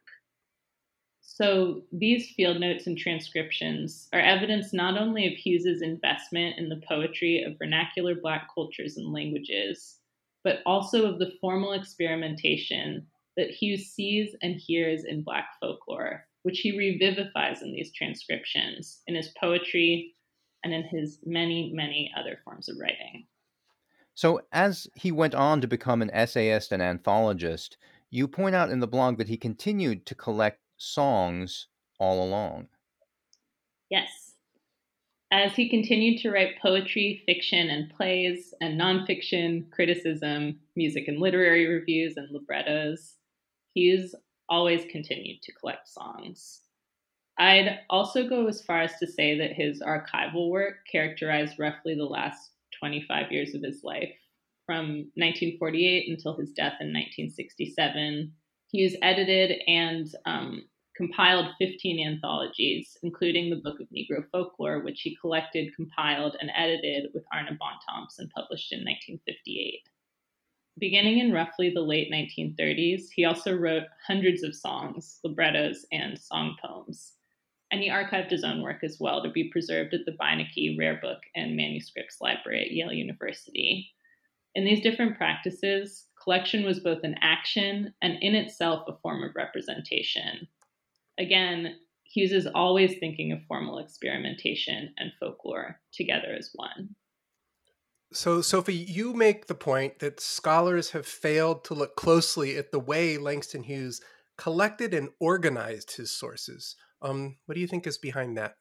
So 1.23 1.85
these 1.93 2.31
field 2.31 2.61
notes 2.61 2.87
and 2.87 2.99
transcriptions 2.99 4.09
are 4.13 4.21
evidence 4.21 4.73
not 4.73 5.01
only 5.01 5.27
of 5.27 5.35
Hughes's 5.35 5.81
investment 5.81 6.59
in 6.59 6.69
the 6.69 6.83
poetry 6.87 7.43
of 7.43 7.59
vernacular 7.59 8.15
Black 8.15 8.49
cultures 8.53 8.97
and 8.97 9.13
languages, 9.13 9.99
but 10.45 10.59
also 10.67 11.07
of 11.07 11.19
the 11.19 11.33
formal 11.41 11.73
experimentation 11.73 13.07
that 13.37 13.51
Hughes 13.51 13.87
sees 13.87 14.35
and 14.43 14.57
hears 14.57 15.05
in 15.05 15.23
Black 15.23 15.47
folklore, 15.61 16.27
which 16.43 16.59
he 16.59 16.77
revivifies 16.77 17.63
in 17.63 17.73
these 17.73 17.93
transcriptions, 17.93 19.01
in 19.07 19.15
his 19.15 19.33
poetry, 19.41 20.15
and 20.65 20.75
in 20.75 20.83
his 20.83 21.19
many, 21.25 21.73
many 21.73 22.13
other 22.19 22.41
forms 22.45 22.69
of 22.69 22.77
writing. 22.79 23.27
So, 24.15 24.43
as 24.53 24.89
he 24.95 25.11
went 25.11 25.35
on 25.35 25.61
to 25.61 25.67
become 25.67 26.03
an 26.03 26.11
essayist 26.13 26.73
and 26.73 26.83
anthologist, 26.83 27.77
you 28.11 28.29
point 28.29 28.55
out 28.55 28.71
in 28.71 28.81
the 28.81 28.87
blog 28.87 29.17
that 29.19 29.29
he 29.29 29.39
continued 29.39 30.05
to 30.07 30.15
collect 30.15 30.62
songs 30.83 31.69
all 31.99 32.25
along. 32.25 32.69
Yes. 33.91 34.33
As 35.31 35.55
he 35.55 35.71
continued 35.71 36.21
to 36.21 36.31
write 36.31 36.61
poetry, 36.61 37.23
fiction, 37.25 37.71
and 37.71 37.91
plays, 37.91 38.53
and 38.61 38.79
nonfiction, 38.79 39.71
criticism, 39.71 40.59
music 40.77 41.09
and 41.09 41.19
literary 41.19 41.67
reviews, 41.67 42.17
and 42.17 42.31
librettos, 42.31 43.17
he's 43.73 44.15
always 44.49 44.85
continued 44.91 45.41
to 45.43 45.53
collect 45.53 45.89
songs. 45.89 46.61
I'd 47.39 47.81
also 47.89 48.29
go 48.29 48.47
as 48.47 48.63
far 48.63 48.83
as 48.83 48.99
to 48.99 49.07
say 49.07 49.39
that 49.39 49.53
his 49.53 49.81
archival 49.81 50.51
work 50.51 50.87
characterized 50.91 51.59
roughly 51.59 51.95
the 51.95 52.05
last 52.05 52.51
25 52.79 53.33
years 53.33 53.55
of 53.55 53.63
his 53.63 53.83
life. 53.83 54.13
From 54.67 55.11
1948 55.17 56.11
until 56.11 56.37
his 56.37 56.53
death 56.53 56.77
in 56.81 56.89
1967, 56.89 58.33
Hughes 58.71 58.97
edited 59.03 59.61
and 59.67 60.07
um, 60.25 60.63
compiled 61.03 61.49
15 61.59 62.07
anthologies, 62.07 62.97
including 63.03 63.51
the 63.51 63.57
Book 63.57 63.81
of 63.81 63.89
Negro 63.89 64.25
Folklore, 64.31 64.85
which 64.85 65.01
he 65.01 65.17
collected, 65.21 65.75
compiled, 65.75 66.37
and 66.41 66.49
edited 66.55 67.11
with 67.13 67.25
Arna 67.35 67.59
Bontemps 67.59 68.21
and 68.21 68.31
published 68.31 68.71
in 68.71 68.85
1958. 68.85 69.81
Beginning 70.79 71.19
in 71.19 71.33
roughly 71.33 71.71
the 71.71 71.81
late 71.81 72.09
1930s, 72.13 73.07
he 73.13 73.25
also 73.25 73.53
wrote 73.53 73.83
hundreds 74.07 74.45
of 74.45 74.55
songs, 74.55 75.19
librettos, 75.25 75.85
and 75.91 76.17
song 76.17 76.55
poems. 76.65 77.15
And 77.73 77.81
he 77.81 77.91
archived 77.91 78.31
his 78.31 78.45
own 78.45 78.63
work 78.63 78.85
as 78.85 78.99
well 79.01 79.25
to 79.25 79.31
be 79.31 79.51
preserved 79.51 79.95
at 79.95 80.07
the 80.07 80.13
Beinecke 80.13 80.79
Rare 80.79 81.01
Book 81.03 81.19
and 81.35 81.57
Manuscripts 81.57 82.21
Library 82.21 82.61
at 82.61 82.71
Yale 82.71 82.93
University. 82.93 83.91
In 84.55 84.65
these 84.65 84.85
different 84.85 85.17
practices, 85.17 86.07
collection 86.23 86.65
was 86.65 86.79
both 86.79 87.03
an 87.03 87.17
action 87.23 87.93
and 88.03 88.19
in 88.23 88.37
itself 88.37 88.87
a 88.87 88.97
form 89.03 89.25
of 89.25 89.35
representation. 89.35 90.47
Again, 91.19 91.77
Hughes 92.05 92.33
is 92.33 92.47
always 92.55 92.99
thinking 92.99 93.33
of 93.33 93.45
formal 93.49 93.79
experimentation 93.79 94.95
and 94.99 95.13
folklore 95.19 95.81
together 95.93 96.35
as 96.37 96.51
one. 96.55 96.95
So, 98.13 98.43
Sophie, 98.43 98.75
you 98.75 99.15
make 99.15 99.47
the 99.47 99.55
point 99.55 100.01
that 100.01 100.21
scholars 100.21 100.91
have 100.91 101.07
failed 101.07 101.65
to 101.65 101.75
look 101.75 101.97
closely 101.97 102.59
at 102.59 102.71
the 102.71 102.79
way 102.79 103.17
Langston 103.17 103.63
Hughes 103.63 104.03
collected 104.37 104.93
and 104.93 105.09
organized 105.19 105.97
his 105.97 106.11
sources. 106.11 106.77
Um, 107.01 107.37
what 107.47 107.55
do 107.55 107.61
you 107.61 107.67
think 107.67 107.87
is 107.87 107.97
behind 107.97 108.37
that? 108.37 108.57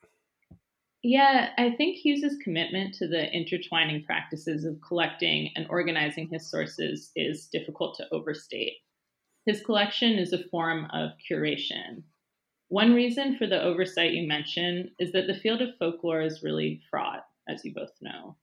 Yeah, 1.03 1.49
I 1.57 1.71
think 1.71 1.97
Hughes's 1.97 2.37
commitment 2.43 2.93
to 2.95 3.07
the 3.07 3.29
intertwining 3.35 4.05
practices 4.05 4.65
of 4.65 4.79
collecting 4.87 5.51
and 5.55 5.65
organizing 5.69 6.29
his 6.31 6.49
sources 6.49 7.11
is 7.15 7.47
difficult 7.51 7.97
to 7.97 8.07
overstate. 8.11 8.73
His 9.45 9.61
collection 9.61 10.19
is 10.19 10.31
a 10.31 10.47
form 10.49 10.85
of 10.93 11.11
curation. 11.29 12.03
One 12.71 12.93
reason 12.93 13.35
for 13.35 13.47
the 13.47 13.61
oversight 13.61 14.13
you 14.13 14.25
mentioned 14.25 14.91
is 14.97 15.11
that 15.11 15.27
the 15.27 15.35
field 15.35 15.61
of 15.61 15.75
folklore 15.77 16.21
is 16.21 16.41
really 16.41 16.81
fraught, 16.89 17.25
as 17.49 17.65
you 17.65 17.73
both 17.73 17.91
know. 17.99 18.37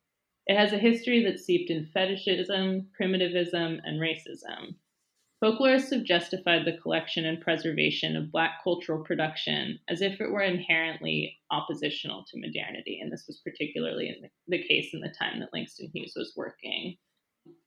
It 0.47 0.55
has 0.55 0.75
a 0.75 0.79
history 0.79 1.25
that's 1.25 1.47
seeped 1.47 1.71
in 1.71 1.87
fetishism, 1.87 2.89
primitivism, 2.93 3.81
and 3.85 3.99
racism. 3.99 4.75
Folklorists 5.43 5.95
have 5.95 6.05
justified 6.05 6.67
the 6.67 6.77
collection 6.77 7.25
and 7.25 7.41
preservation 7.41 8.17
of 8.17 8.31
Black 8.31 8.63
cultural 8.63 9.03
production 9.03 9.79
as 9.89 10.03
if 10.03 10.21
it 10.21 10.31
were 10.31 10.43
inherently 10.43 11.39
oppositional 11.51 12.27
to 12.31 12.39
modernity, 12.39 13.01
and 13.01 13.11
this 13.11 13.25
was 13.29 13.41
particularly 13.41 14.15
the 14.47 14.63
case 14.63 14.93
in 14.93 15.01
the 15.01 15.15
time 15.19 15.41
that 15.41 15.55
Langston 15.55 15.91
Hughes 15.95 16.13
was 16.15 16.35
working. 16.37 16.99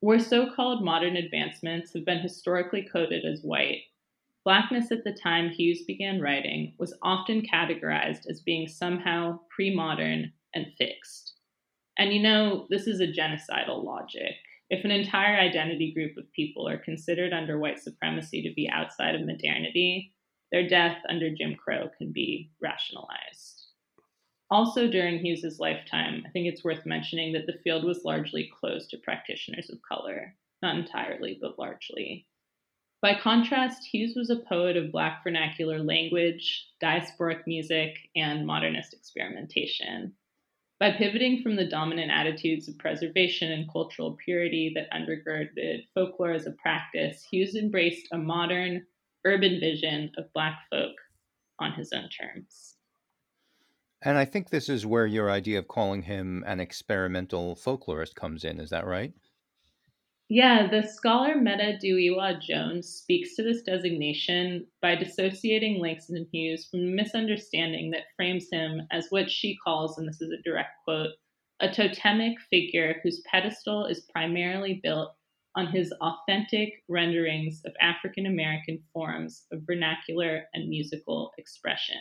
Where 0.01 0.19
so 0.19 0.53
called 0.53 0.85
modern 0.85 1.15
advancements 1.15 1.91
have 1.95 2.05
been 2.05 2.19
historically 2.19 2.83
coded 2.83 3.25
as 3.25 3.41
white, 3.41 3.81
Blackness 4.43 4.91
at 4.91 5.03
the 5.03 5.13
time 5.13 5.49
Hughes 5.49 5.83
began 5.85 6.19
writing 6.19 6.73
was 6.79 6.97
often 7.03 7.43
categorized 7.43 8.27
as 8.27 8.41
being 8.41 8.67
somehow 8.67 9.39
pre 9.49 9.73
modern 9.73 10.33
and 10.55 10.67
fixed. 10.77 11.35
And 11.97 12.11
you 12.11 12.21
know, 12.21 12.65
this 12.69 12.87
is 12.87 12.99
a 12.99 13.07
genocidal 13.07 13.83
logic. 13.83 14.33
If 14.71 14.83
an 14.83 14.91
entire 14.91 15.37
identity 15.37 15.93
group 15.93 16.17
of 16.17 16.31
people 16.31 16.67
are 16.67 16.77
considered 16.77 17.33
under 17.33 17.59
white 17.59 17.79
supremacy 17.79 18.41
to 18.41 18.53
be 18.55 18.69
outside 18.69 19.13
of 19.13 19.27
modernity, 19.27 20.13
their 20.51 20.67
death 20.67 20.97
under 21.07 21.29
Jim 21.29 21.55
Crow 21.55 21.89
can 21.97 22.11
be 22.11 22.49
rationalized. 22.61 23.67
Also, 24.49 24.87
during 24.87 25.19
Hughes's 25.19 25.59
lifetime, 25.59 26.23
I 26.25 26.29
think 26.29 26.47
it's 26.47 26.63
worth 26.63 26.85
mentioning 26.85 27.31
that 27.33 27.45
the 27.45 27.59
field 27.63 27.83
was 27.83 28.03
largely 28.03 28.49
closed 28.59 28.89
to 28.89 28.97
practitioners 28.97 29.69
of 29.69 29.79
color. 29.87 30.35
Not 30.61 30.77
entirely, 30.77 31.37
but 31.39 31.59
largely. 31.59 32.27
By 33.01 33.15
contrast, 33.19 33.83
Hughes 33.83 34.13
was 34.15 34.29
a 34.29 34.43
poet 34.47 34.77
of 34.77 34.91
Black 34.91 35.23
vernacular 35.23 35.79
language, 35.79 36.67
diasporic 36.79 37.47
music, 37.47 37.97
and 38.15 38.45
modernist 38.45 38.93
experimentation. 38.93 40.13
By 40.79 40.91
pivoting 40.91 41.41
from 41.41 41.55
the 41.55 41.67
dominant 41.67 42.11
attitudes 42.11 42.67
of 42.67 42.77
preservation 42.77 43.51
and 43.51 43.71
cultural 43.71 44.17
purity 44.23 44.71
that 44.75 44.91
undergirded 44.91 45.87
folklore 45.95 46.33
as 46.33 46.45
a 46.45 46.51
practice, 46.51 47.23
Hughes 47.23 47.55
embraced 47.55 48.07
a 48.11 48.19
modern, 48.19 48.85
urban 49.25 49.59
vision 49.59 50.11
of 50.17 50.31
Black 50.33 50.59
folk 50.69 50.95
on 51.59 51.73
his 51.73 51.91
own 51.93 52.07
terms. 52.09 52.75
And 54.03 54.17
I 54.17 54.25
think 54.25 54.49
this 54.49 54.69
is 54.69 54.85
where 54.85 55.07
your 55.07 55.29
idea 55.31 55.57
of 55.57 55.67
calling 55.67 56.03
him 56.03 56.43
an 56.45 56.59
experimental 56.59 57.55
folklorist 57.55 58.13
comes 58.13 58.43
in. 58.43 58.59
Is 58.59 58.69
that 58.69 58.85
right? 58.85 59.13
Yeah, 60.33 60.67
the 60.67 60.87
scholar 60.87 61.35
Meta 61.35 61.77
DuEwa 61.83 62.39
Jones 62.39 62.87
speaks 62.87 63.35
to 63.35 63.43
this 63.43 63.63
designation 63.63 64.65
by 64.81 64.95
dissociating 64.95 65.81
Langston 65.81 66.25
Hughes 66.31 66.69
from 66.71 66.85
the 66.85 66.93
misunderstanding 66.93 67.91
that 67.91 68.13
frames 68.15 68.47
him 68.49 68.87
as 68.91 69.07
what 69.09 69.29
she 69.29 69.57
calls, 69.61 69.97
and 69.97 70.07
this 70.07 70.21
is 70.21 70.31
a 70.31 70.41
direct 70.41 70.69
quote, 70.85 71.09
a 71.59 71.69
totemic 71.69 72.39
figure 72.49 73.01
whose 73.03 73.21
pedestal 73.29 73.87
is 73.87 74.07
primarily 74.13 74.79
built 74.81 75.13
on 75.57 75.67
his 75.67 75.93
authentic 75.99 76.81
renderings 76.87 77.61
of 77.65 77.73
African 77.81 78.25
American 78.25 78.81
forms 78.93 79.47
of 79.51 79.63
vernacular 79.67 80.45
and 80.53 80.69
musical 80.69 81.33
expression. 81.37 81.99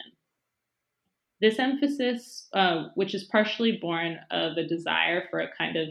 This 1.41 1.59
emphasis, 1.59 2.47
uh, 2.53 2.91
which 2.95 3.13
is 3.13 3.25
partially 3.25 3.79
born 3.79 4.21
of 4.31 4.57
a 4.57 4.69
desire 4.69 5.25
for 5.33 5.41
a 5.41 5.51
kind 5.59 5.75
of 5.75 5.89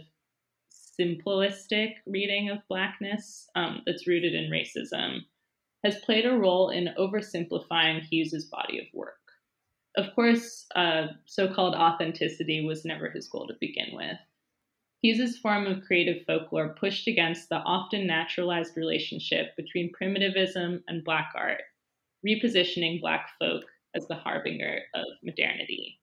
simplistic 0.99 1.95
reading 2.05 2.49
of 2.49 2.59
Blackness 2.67 3.49
um, 3.55 3.81
that's 3.85 4.07
rooted 4.07 4.33
in 4.33 4.51
racism 4.51 5.19
has 5.83 5.99
played 5.99 6.25
a 6.25 6.37
role 6.37 6.69
in 6.69 6.93
oversimplifying 6.97 8.01
Hughes's 8.01 8.45
body 8.45 8.79
of 8.79 8.85
work. 8.93 9.15
Of 9.95 10.13
course, 10.13 10.65
uh, 10.75 11.07
so 11.25 11.53
called 11.53 11.75
authenticity 11.75 12.65
was 12.65 12.85
never 12.85 13.09
his 13.09 13.27
goal 13.27 13.47
to 13.47 13.53
begin 13.59 13.89
with. 13.93 14.17
Hughes's 15.01 15.37
form 15.37 15.65
of 15.65 15.83
creative 15.85 16.25
folklore 16.25 16.75
pushed 16.77 17.07
against 17.07 17.47
the 17.47 17.57
often 17.57 18.05
naturalized 18.05 18.75
relationship 18.75 19.55
between 19.55 19.93
primitivism 19.93 20.83
and 20.87 21.05
Black 21.05 21.31
art, 21.35 21.61
repositioning 22.27 22.99
Black 22.99 23.29
folk 23.39 23.63
as 23.95 24.07
the 24.07 24.15
harbinger 24.15 24.81
of 24.93 25.05
modernity. 25.23 25.98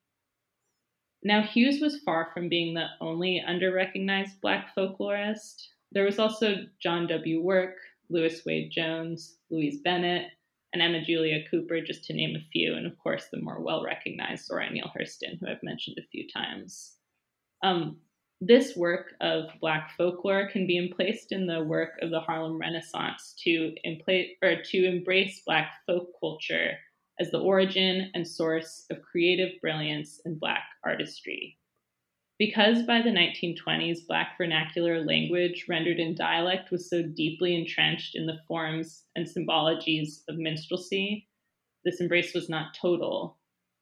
Now, 1.26 1.42
Hughes 1.42 1.80
was 1.80 1.98
far 2.04 2.30
from 2.32 2.48
being 2.48 2.72
the 2.72 2.86
only 3.00 3.42
underrecognized 3.44 4.40
Black 4.40 4.72
folklorist. 4.78 5.60
There 5.90 6.04
was 6.04 6.20
also 6.20 6.66
John 6.80 7.08
W. 7.08 7.42
Work, 7.42 7.78
Lewis 8.08 8.42
Wade 8.46 8.70
Jones, 8.70 9.38
Louise 9.50 9.80
Bennett, 9.80 10.28
and 10.72 10.80
Emma 10.80 11.04
Julia 11.04 11.40
Cooper, 11.50 11.80
just 11.80 12.04
to 12.04 12.12
name 12.12 12.36
a 12.36 12.46
few, 12.52 12.74
and 12.74 12.86
of 12.86 12.96
course 12.98 13.26
the 13.32 13.40
more 13.40 13.60
well 13.60 13.82
recognized 13.82 14.46
Zora 14.46 14.70
Neale 14.70 14.92
Hurston, 14.96 15.40
who 15.40 15.48
I've 15.48 15.64
mentioned 15.64 15.96
a 15.98 16.06
few 16.12 16.28
times. 16.28 16.92
Um, 17.64 17.96
this 18.40 18.76
work 18.76 19.14
of 19.20 19.46
Black 19.60 19.96
folklore 19.98 20.48
can 20.48 20.64
be 20.64 20.78
emplaced 20.78 21.32
in 21.32 21.48
the 21.48 21.64
work 21.64 21.94
of 22.02 22.10
the 22.10 22.20
Harlem 22.20 22.56
Renaissance 22.56 23.34
to, 23.42 23.74
impla- 23.84 24.30
or 24.42 24.62
to 24.62 24.84
embrace 24.84 25.42
Black 25.44 25.72
folk 25.88 26.06
culture 26.20 26.78
as 27.20 27.30
the 27.30 27.40
origin 27.40 28.10
and 28.14 28.26
source 28.26 28.86
of 28.90 29.02
creative 29.02 29.60
brilliance 29.60 30.20
in 30.24 30.38
Black 30.38 30.64
artistry. 30.84 31.58
Because 32.38 32.82
by 32.82 33.00
the 33.00 33.10
1920s, 33.10 34.06
Black 34.06 34.36
vernacular 34.36 35.02
language 35.02 35.64
rendered 35.68 35.98
in 35.98 36.14
dialect 36.14 36.70
was 36.70 36.90
so 36.90 37.02
deeply 37.02 37.54
entrenched 37.54 38.14
in 38.14 38.26
the 38.26 38.40
forms 38.46 39.04
and 39.16 39.26
symbologies 39.26 40.20
of 40.28 40.36
minstrelsy, 40.36 41.26
this 41.86 42.00
embrace 42.00 42.34
was 42.34 42.48
not 42.48 42.74
total. 42.74 43.38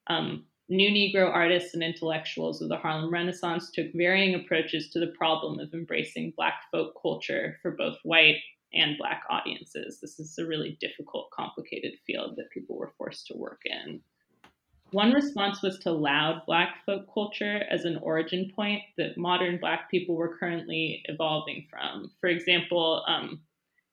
Um, 0.07 0.45
new 0.69 0.91
Negro 0.91 1.27
artists 1.27 1.73
and 1.73 1.81
intellectuals 1.81 2.61
of 2.61 2.69
the 2.69 2.77
Harlem 2.77 3.11
Renaissance 3.11 3.71
took 3.71 3.87
varying 3.95 4.35
approaches 4.35 4.91
to 4.91 4.99
the 4.99 5.13
problem 5.17 5.59
of 5.59 5.73
embracing 5.73 6.33
Black 6.37 6.53
folk 6.71 6.93
culture 7.01 7.57
for 7.63 7.71
both 7.71 7.97
white 8.03 8.37
and 8.75 8.97
Black 8.97 9.23
audiences. 9.29 9.99
This 10.01 10.19
is 10.19 10.37
a 10.37 10.45
really 10.45 10.77
difficult, 10.79 11.31
complicated 11.31 11.93
field 12.05 12.35
that 12.35 12.51
people 12.51 12.77
were 12.77 12.93
forced 12.97 13.27
to 13.27 13.37
work 13.37 13.61
in. 13.65 14.01
One 14.91 15.13
response 15.13 15.61
was 15.61 15.79
to 15.79 15.91
loud 15.91 16.43
Black 16.45 16.85
folk 16.85 17.11
culture 17.13 17.63
as 17.69 17.85
an 17.85 17.97
origin 17.97 18.51
point 18.55 18.81
that 18.97 19.17
modern 19.17 19.57
Black 19.59 19.89
people 19.89 20.15
were 20.15 20.37
currently 20.37 21.03
evolving 21.05 21.65
from. 21.69 22.11
For 22.21 22.27
example, 22.29 23.03
um, 23.07 23.41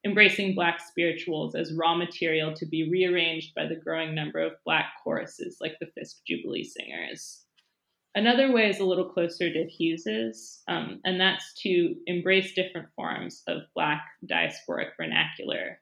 embracing 0.05 0.55
Black 0.55 0.81
spirituals 0.81 1.55
as 1.55 1.75
raw 1.75 1.95
material 1.95 2.53
to 2.55 2.67
be 2.67 2.91
rearranged 2.91 3.55
by 3.55 3.67
the 3.67 3.77
growing 3.77 4.15
number 4.15 4.41
of 4.41 4.53
Black 4.65 4.93
choruses 5.03 5.59
like 5.61 5.77
the 5.81 5.87
Fisk 5.87 6.19
Jubilee 6.27 6.65
Singers. 6.65 7.42
Another 8.15 8.53
way 8.53 8.69
is 8.69 8.81
a 8.81 8.85
little 8.85 9.09
closer 9.09 9.51
to 9.51 9.65
Hughes's, 9.65 10.63
um, 10.69 11.01
and 11.05 11.19
that's 11.19 11.55
to 11.63 11.95
embrace 12.07 12.53
different 12.53 12.89
forms 12.95 13.43
of 13.47 13.63
Black 13.75 14.05
diasporic 14.27 14.91
vernacular 14.99 15.81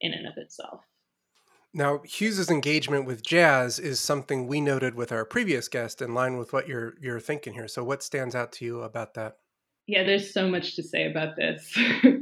in 0.00 0.12
and 0.12 0.26
of 0.26 0.34
itself. 0.36 0.80
Now, 1.72 2.00
Hughes's 2.04 2.50
engagement 2.50 3.04
with 3.04 3.22
jazz 3.24 3.78
is 3.78 4.00
something 4.00 4.46
we 4.46 4.60
noted 4.60 4.94
with 4.94 5.12
our 5.12 5.24
previous 5.24 5.68
guest 5.68 6.02
in 6.02 6.14
line 6.14 6.36
with 6.36 6.52
what 6.52 6.68
you're 6.68 6.94
you're 7.00 7.20
thinking 7.20 7.54
here. 7.54 7.68
So 7.68 7.84
what 7.84 8.02
stands 8.02 8.34
out 8.34 8.52
to 8.52 8.64
you 8.64 8.82
about 8.82 9.14
that? 9.14 9.38
Yeah, 9.86 10.04
there's 10.04 10.32
so 10.32 10.48
much 10.48 10.76
to 10.76 10.82
say 10.82 11.10
about 11.10 11.36
this. 11.36 11.76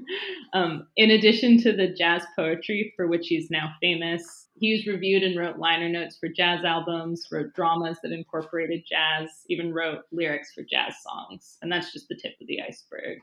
um, 0.53 0.87
in 0.97 1.11
addition 1.11 1.61
to 1.63 1.73
the 1.73 1.89
jazz 1.89 2.25
poetry 2.37 2.93
for 2.97 3.07
which 3.07 3.29
he's 3.29 3.51
now 3.51 3.75
famous, 3.81 4.47
Hughes 4.61 4.87
reviewed 4.87 5.23
and 5.23 5.39
wrote 5.39 5.59
liner 5.59 5.89
notes 5.89 6.17
for 6.19 6.29
jazz 6.29 6.65
albums, 6.65 7.27
wrote 7.31 7.55
dramas 7.55 7.99
that 8.03 8.13
incorporated 8.13 8.85
jazz, 8.89 9.29
even 9.49 9.73
wrote 9.73 10.03
lyrics 10.11 10.53
for 10.53 10.63
jazz 10.63 10.95
songs. 11.03 11.59
And 11.63 11.71
that's 11.71 11.93
just 11.93 12.09
the 12.09 12.17
tip 12.17 12.35
of 12.41 12.47
the 12.47 12.61
iceberg. 12.63 13.19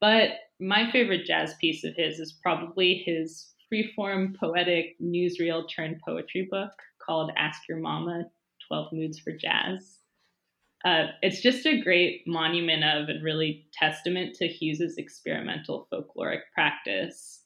But 0.00 0.30
my 0.60 0.90
favorite 0.90 1.26
jazz 1.26 1.54
piece 1.60 1.84
of 1.84 1.94
his 1.96 2.20
is 2.20 2.32
probably 2.42 3.02
his 3.04 3.54
freeform 3.72 4.36
poetic 4.38 4.96
newsreel 5.00 5.64
turned 5.68 6.00
poetry 6.04 6.48
book 6.50 6.70
called 7.04 7.32
Ask 7.36 7.62
Your 7.68 7.78
Mama 7.78 8.24
12 8.68 8.92
Moods 8.92 9.18
for 9.18 9.32
Jazz. 9.32 9.97
Uh, 10.84 11.06
it's 11.22 11.40
just 11.40 11.66
a 11.66 11.80
great 11.80 12.22
monument 12.26 12.84
of 12.84 13.08
and 13.08 13.22
really 13.22 13.66
testament 13.72 14.34
to 14.36 14.46
Hughes's 14.46 14.96
experimental 14.96 15.88
folkloric 15.92 16.42
practice. 16.54 17.42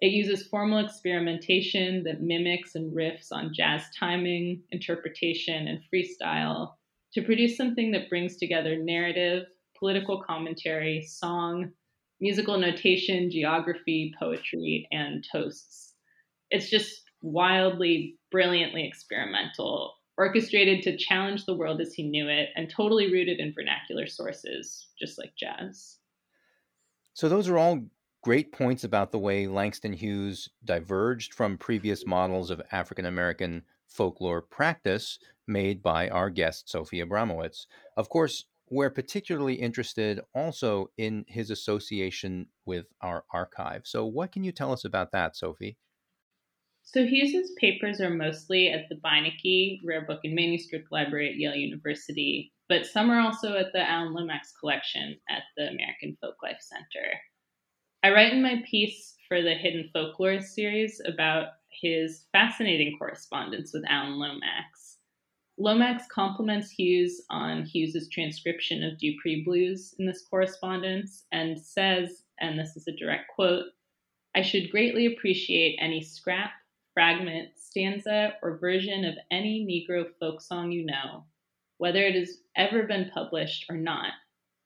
It 0.00 0.12
uses 0.12 0.48
formal 0.48 0.84
experimentation 0.84 2.02
that 2.04 2.22
mimics 2.22 2.74
and 2.74 2.92
riffs 2.92 3.28
on 3.30 3.54
jazz 3.54 3.84
timing, 3.96 4.62
interpretation, 4.72 5.68
and 5.68 5.80
freestyle 5.92 6.72
to 7.14 7.22
produce 7.22 7.56
something 7.56 7.92
that 7.92 8.08
brings 8.08 8.36
together 8.36 8.76
narrative, 8.76 9.44
political 9.78 10.20
commentary, 10.20 11.02
song, 11.02 11.70
musical 12.20 12.58
notation, 12.58 13.30
geography, 13.30 14.12
poetry, 14.18 14.88
and 14.90 15.24
toasts. 15.30 15.94
It's 16.50 16.68
just 16.68 17.02
wildly, 17.20 18.18
brilliantly 18.32 18.86
experimental, 18.86 19.94
orchestrated 20.18 20.82
to 20.82 20.96
challenge 20.96 21.46
the 21.46 21.56
world 21.56 21.80
as 21.80 21.94
he 21.94 22.02
knew 22.02 22.28
it, 22.28 22.50
and 22.54 22.68
totally 22.68 23.12
rooted 23.12 23.38
in 23.38 23.54
vernacular 23.54 24.06
sources, 24.06 24.88
just 24.98 25.18
like 25.18 25.34
jazz. 25.36 25.98
So, 27.14 27.28
those 27.28 27.48
are 27.48 27.58
all 27.58 27.82
great 28.22 28.52
points 28.52 28.84
about 28.84 29.12
the 29.12 29.18
way 29.18 29.46
Langston 29.46 29.92
Hughes 29.92 30.48
diverged 30.64 31.34
from 31.34 31.58
previous 31.58 32.06
models 32.06 32.50
of 32.50 32.62
African 32.70 33.04
American 33.04 33.64
folklore 33.86 34.42
practice 34.42 35.18
made 35.46 35.82
by 35.82 36.08
our 36.08 36.30
guest, 36.30 36.70
Sophie 36.70 37.02
Abramowitz. 37.02 37.66
Of 37.96 38.08
course, 38.08 38.46
we're 38.70 38.90
particularly 38.90 39.54
interested 39.54 40.20
also 40.34 40.90
in 40.96 41.24
his 41.28 41.50
association 41.50 42.46
with 42.64 42.86
our 43.02 43.24
archive. 43.30 43.82
So, 43.84 44.06
what 44.06 44.32
can 44.32 44.44
you 44.44 44.52
tell 44.52 44.72
us 44.72 44.84
about 44.84 45.12
that, 45.12 45.36
Sophie? 45.36 45.76
So, 46.84 47.06
Hughes's 47.06 47.52
papers 47.58 48.00
are 48.00 48.10
mostly 48.10 48.68
at 48.68 48.88
the 48.88 48.96
Beinecke 48.96 49.80
Rare 49.84 50.04
Book 50.04 50.20
and 50.24 50.34
Manuscript 50.34 50.92
Library 50.92 51.30
at 51.30 51.36
Yale 51.36 51.54
University, 51.54 52.52
but 52.68 52.86
some 52.86 53.10
are 53.10 53.20
also 53.20 53.54
at 53.56 53.72
the 53.72 53.88
Alan 53.88 54.12
Lomax 54.12 54.52
collection 54.58 55.16
at 55.28 55.44
the 55.56 55.68
American 55.68 56.16
Folklife 56.22 56.60
Center. 56.60 57.08
I 58.02 58.10
write 58.10 58.32
in 58.32 58.42
my 58.42 58.62
piece 58.68 59.16
for 59.28 59.42
the 59.42 59.54
Hidden 59.54 59.90
Folklore 59.92 60.40
series 60.40 61.00
about 61.06 61.48
his 61.70 62.26
fascinating 62.32 62.96
correspondence 62.98 63.72
with 63.72 63.84
Alan 63.88 64.18
Lomax. 64.18 64.98
Lomax 65.58 66.04
compliments 66.10 66.70
Hughes 66.70 67.22
on 67.30 67.64
Hughes's 67.64 68.08
transcription 68.08 68.82
of 68.82 68.98
Dupree 68.98 69.44
Blues 69.44 69.94
in 69.98 70.06
this 70.06 70.24
correspondence 70.28 71.26
and 71.30 71.60
says, 71.60 72.24
and 72.40 72.58
this 72.58 72.76
is 72.76 72.88
a 72.88 72.96
direct 72.96 73.28
quote, 73.28 73.66
I 74.34 74.42
should 74.42 74.70
greatly 74.70 75.06
appreciate 75.06 75.78
any 75.80 76.02
scrap, 76.02 76.50
fragment, 76.94 77.50
stanza, 77.56 78.34
or 78.42 78.58
version 78.58 79.04
of 79.04 79.14
any 79.30 79.66
Negro 79.66 80.06
folk 80.20 80.40
song 80.40 80.70
you 80.70 80.84
know, 80.84 81.24
whether 81.78 82.02
it 82.02 82.14
has 82.14 82.38
ever 82.56 82.84
been 82.84 83.10
published 83.12 83.66
or 83.68 83.76
not. 83.76 84.12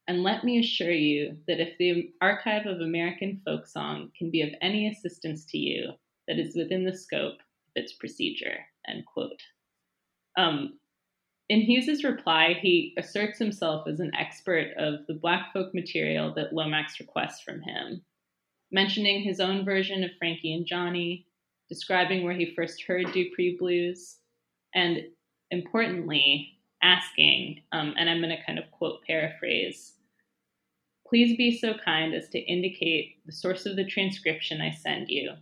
And 0.08 0.22
let 0.22 0.44
me 0.44 0.58
assure 0.58 0.92
you 0.92 1.36
that 1.48 1.60
if 1.60 1.76
the 1.78 2.12
archive 2.20 2.66
of 2.66 2.80
American 2.80 3.40
folk 3.44 3.66
song 3.66 4.10
can 4.16 4.30
be 4.30 4.42
of 4.42 4.50
any 4.60 4.88
assistance 4.88 5.44
to 5.46 5.58
you, 5.58 5.92
that 6.28 6.38
is 6.38 6.56
within 6.56 6.84
the 6.84 6.96
scope 6.96 7.34
of 7.34 7.72
its 7.74 7.92
procedure. 7.92 8.58
End 8.88 9.04
quote. 9.06 9.40
Um, 10.36 10.78
in 11.48 11.60
Hughes's 11.60 12.04
reply, 12.04 12.58
he 12.60 12.94
asserts 12.98 13.38
himself 13.38 13.86
as 13.86 14.00
an 14.00 14.12
expert 14.18 14.72
of 14.76 15.06
the 15.06 15.14
Black 15.14 15.52
folk 15.52 15.72
material 15.74 16.34
that 16.34 16.52
Lomax 16.52 16.98
requests 16.98 17.40
from 17.40 17.62
him, 17.62 18.02
mentioning 18.72 19.22
his 19.22 19.38
own 19.38 19.64
version 19.64 20.02
of 20.02 20.10
Frankie 20.18 20.54
and 20.54 20.66
Johnny, 20.66 21.26
describing 21.68 22.24
where 22.24 22.34
he 22.34 22.54
first 22.54 22.82
heard 22.82 23.12
Dupree 23.12 23.56
blues, 23.58 24.16
and 24.74 25.04
importantly, 25.50 26.58
asking, 26.82 27.62
um, 27.72 27.94
and 27.98 28.08
I'm 28.08 28.20
going 28.20 28.36
to 28.36 28.44
kind 28.44 28.58
of 28.58 28.70
quote 28.70 29.02
paraphrase, 29.06 29.94
please 31.06 31.36
be 31.36 31.56
so 31.56 31.74
kind 31.84 32.14
as 32.14 32.28
to 32.30 32.38
indicate 32.38 33.16
the 33.26 33.32
source 33.32 33.66
of 33.66 33.76
the 33.76 33.84
transcription 33.84 34.60
I 34.60 34.70
send 34.70 35.08
you 35.08 35.32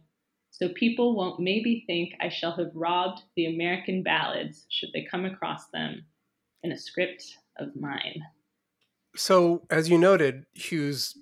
so 0.54 0.68
people 0.68 1.16
won't 1.16 1.40
maybe 1.40 1.82
think 1.84 2.14
I 2.20 2.28
shall 2.28 2.52
have 2.52 2.70
robbed 2.74 3.22
the 3.34 3.46
American 3.46 4.04
ballads 4.04 4.66
should 4.68 4.90
they 4.92 5.02
come 5.02 5.24
across 5.24 5.66
them 5.72 6.06
in 6.62 6.70
a 6.70 6.78
script 6.78 7.38
of 7.58 7.74
mine. 7.74 8.22
So, 9.16 9.66
as 9.68 9.88
you 9.88 9.98
noted, 9.98 10.46
Hughes 10.54 11.18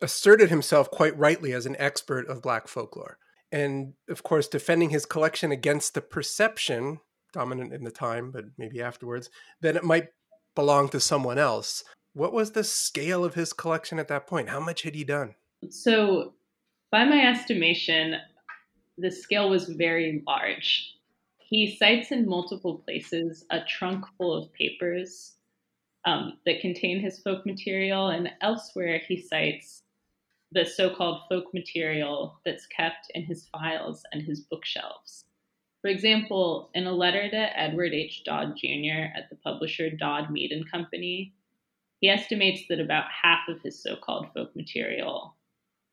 asserted 0.00 0.48
himself 0.48 0.90
quite 0.90 1.16
rightly 1.18 1.52
as 1.52 1.66
an 1.66 1.76
expert 1.78 2.26
of 2.28 2.40
Black 2.40 2.66
folklore. 2.66 3.18
And 3.52 3.92
of 4.08 4.22
course, 4.22 4.48
defending 4.48 4.90
his 4.90 5.04
collection 5.04 5.52
against 5.52 5.92
the 5.92 6.00
perception, 6.00 7.00
dominant 7.32 7.74
in 7.74 7.84
the 7.84 7.90
time, 7.90 8.30
but 8.32 8.46
maybe 8.56 8.80
afterwards, 8.80 9.28
that 9.60 9.76
it 9.76 9.84
might 9.84 10.08
belong 10.54 10.88
to 10.88 11.00
someone 11.00 11.38
else. 11.38 11.84
What 12.14 12.32
was 12.32 12.52
the 12.52 12.64
scale 12.64 13.24
of 13.24 13.34
his 13.34 13.52
collection 13.52 13.98
at 13.98 14.08
that 14.08 14.26
point? 14.26 14.48
How 14.48 14.60
much 14.60 14.82
had 14.82 14.94
he 14.94 15.04
done? 15.04 15.34
So, 15.68 16.32
by 16.90 17.04
my 17.04 17.26
estimation, 17.26 18.16
the 18.98 19.10
scale 19.10 19.48
was 19.48 19.68
very 19.68 20.22
large. 20.26 20.94
He 21.38 21.76
cites 21.76 22.10
in 22.10 22.26
multiple 22.26 22.78
places 22.78 23.44
a 23.50 23.60
trunk 23.64 24.04
full 24.16 24.34
of 24.34 24.52
papers 24.54 25.34
um, 26.04 26.38
that 26.46 26.60
contain 26.60 27.00
his 27.00 27.20
folk 27.20 27.46
material, 27.46 28.08
and 28.08 28.30
elsewhere 28.40 29.00
he 29.06 29.20
cites 29.20 29.81
the 30.52 30.64
so 30.64 30.94
called 30.94 31.22
folk 31.28 31.52
material 31.54 32.38
that's 32.44 32.66
kept 32.66 33.06
in 33.14 33.24
his 33.24 33.48
files 33.48 34.02
and 34.12 34.22
his 34.22 34.40
bookshelves. 34.40 35.24
For 35.80 35.88
example, 35.88 36.70
in 36.74 36.86
a 36.86 36.92
letter 36.92 37.28
to 37.28 37.58
Edward 37.58 37.92
H. 37.92 38.22
Dodd 38.24 38.56
Jr. 38.56 39.10
at 39.16 39.28
the 39.30 39.36
publisher 39.42 39.90
Dodd 39.90 40.30
Mead 40.30 40.52
and 40.52 40.70
Company, 40.70 41.34
he 42.00 42.08
estimates 42.08 42.62
that 42.68 42.80
about 42.80 43.06
half 43.10 43.48
of 43.48 43.60
his 43.62 43.82
so 43.82 43.96
called 43.96 44.26
folk 44.34 44.54
material 44.54 45.36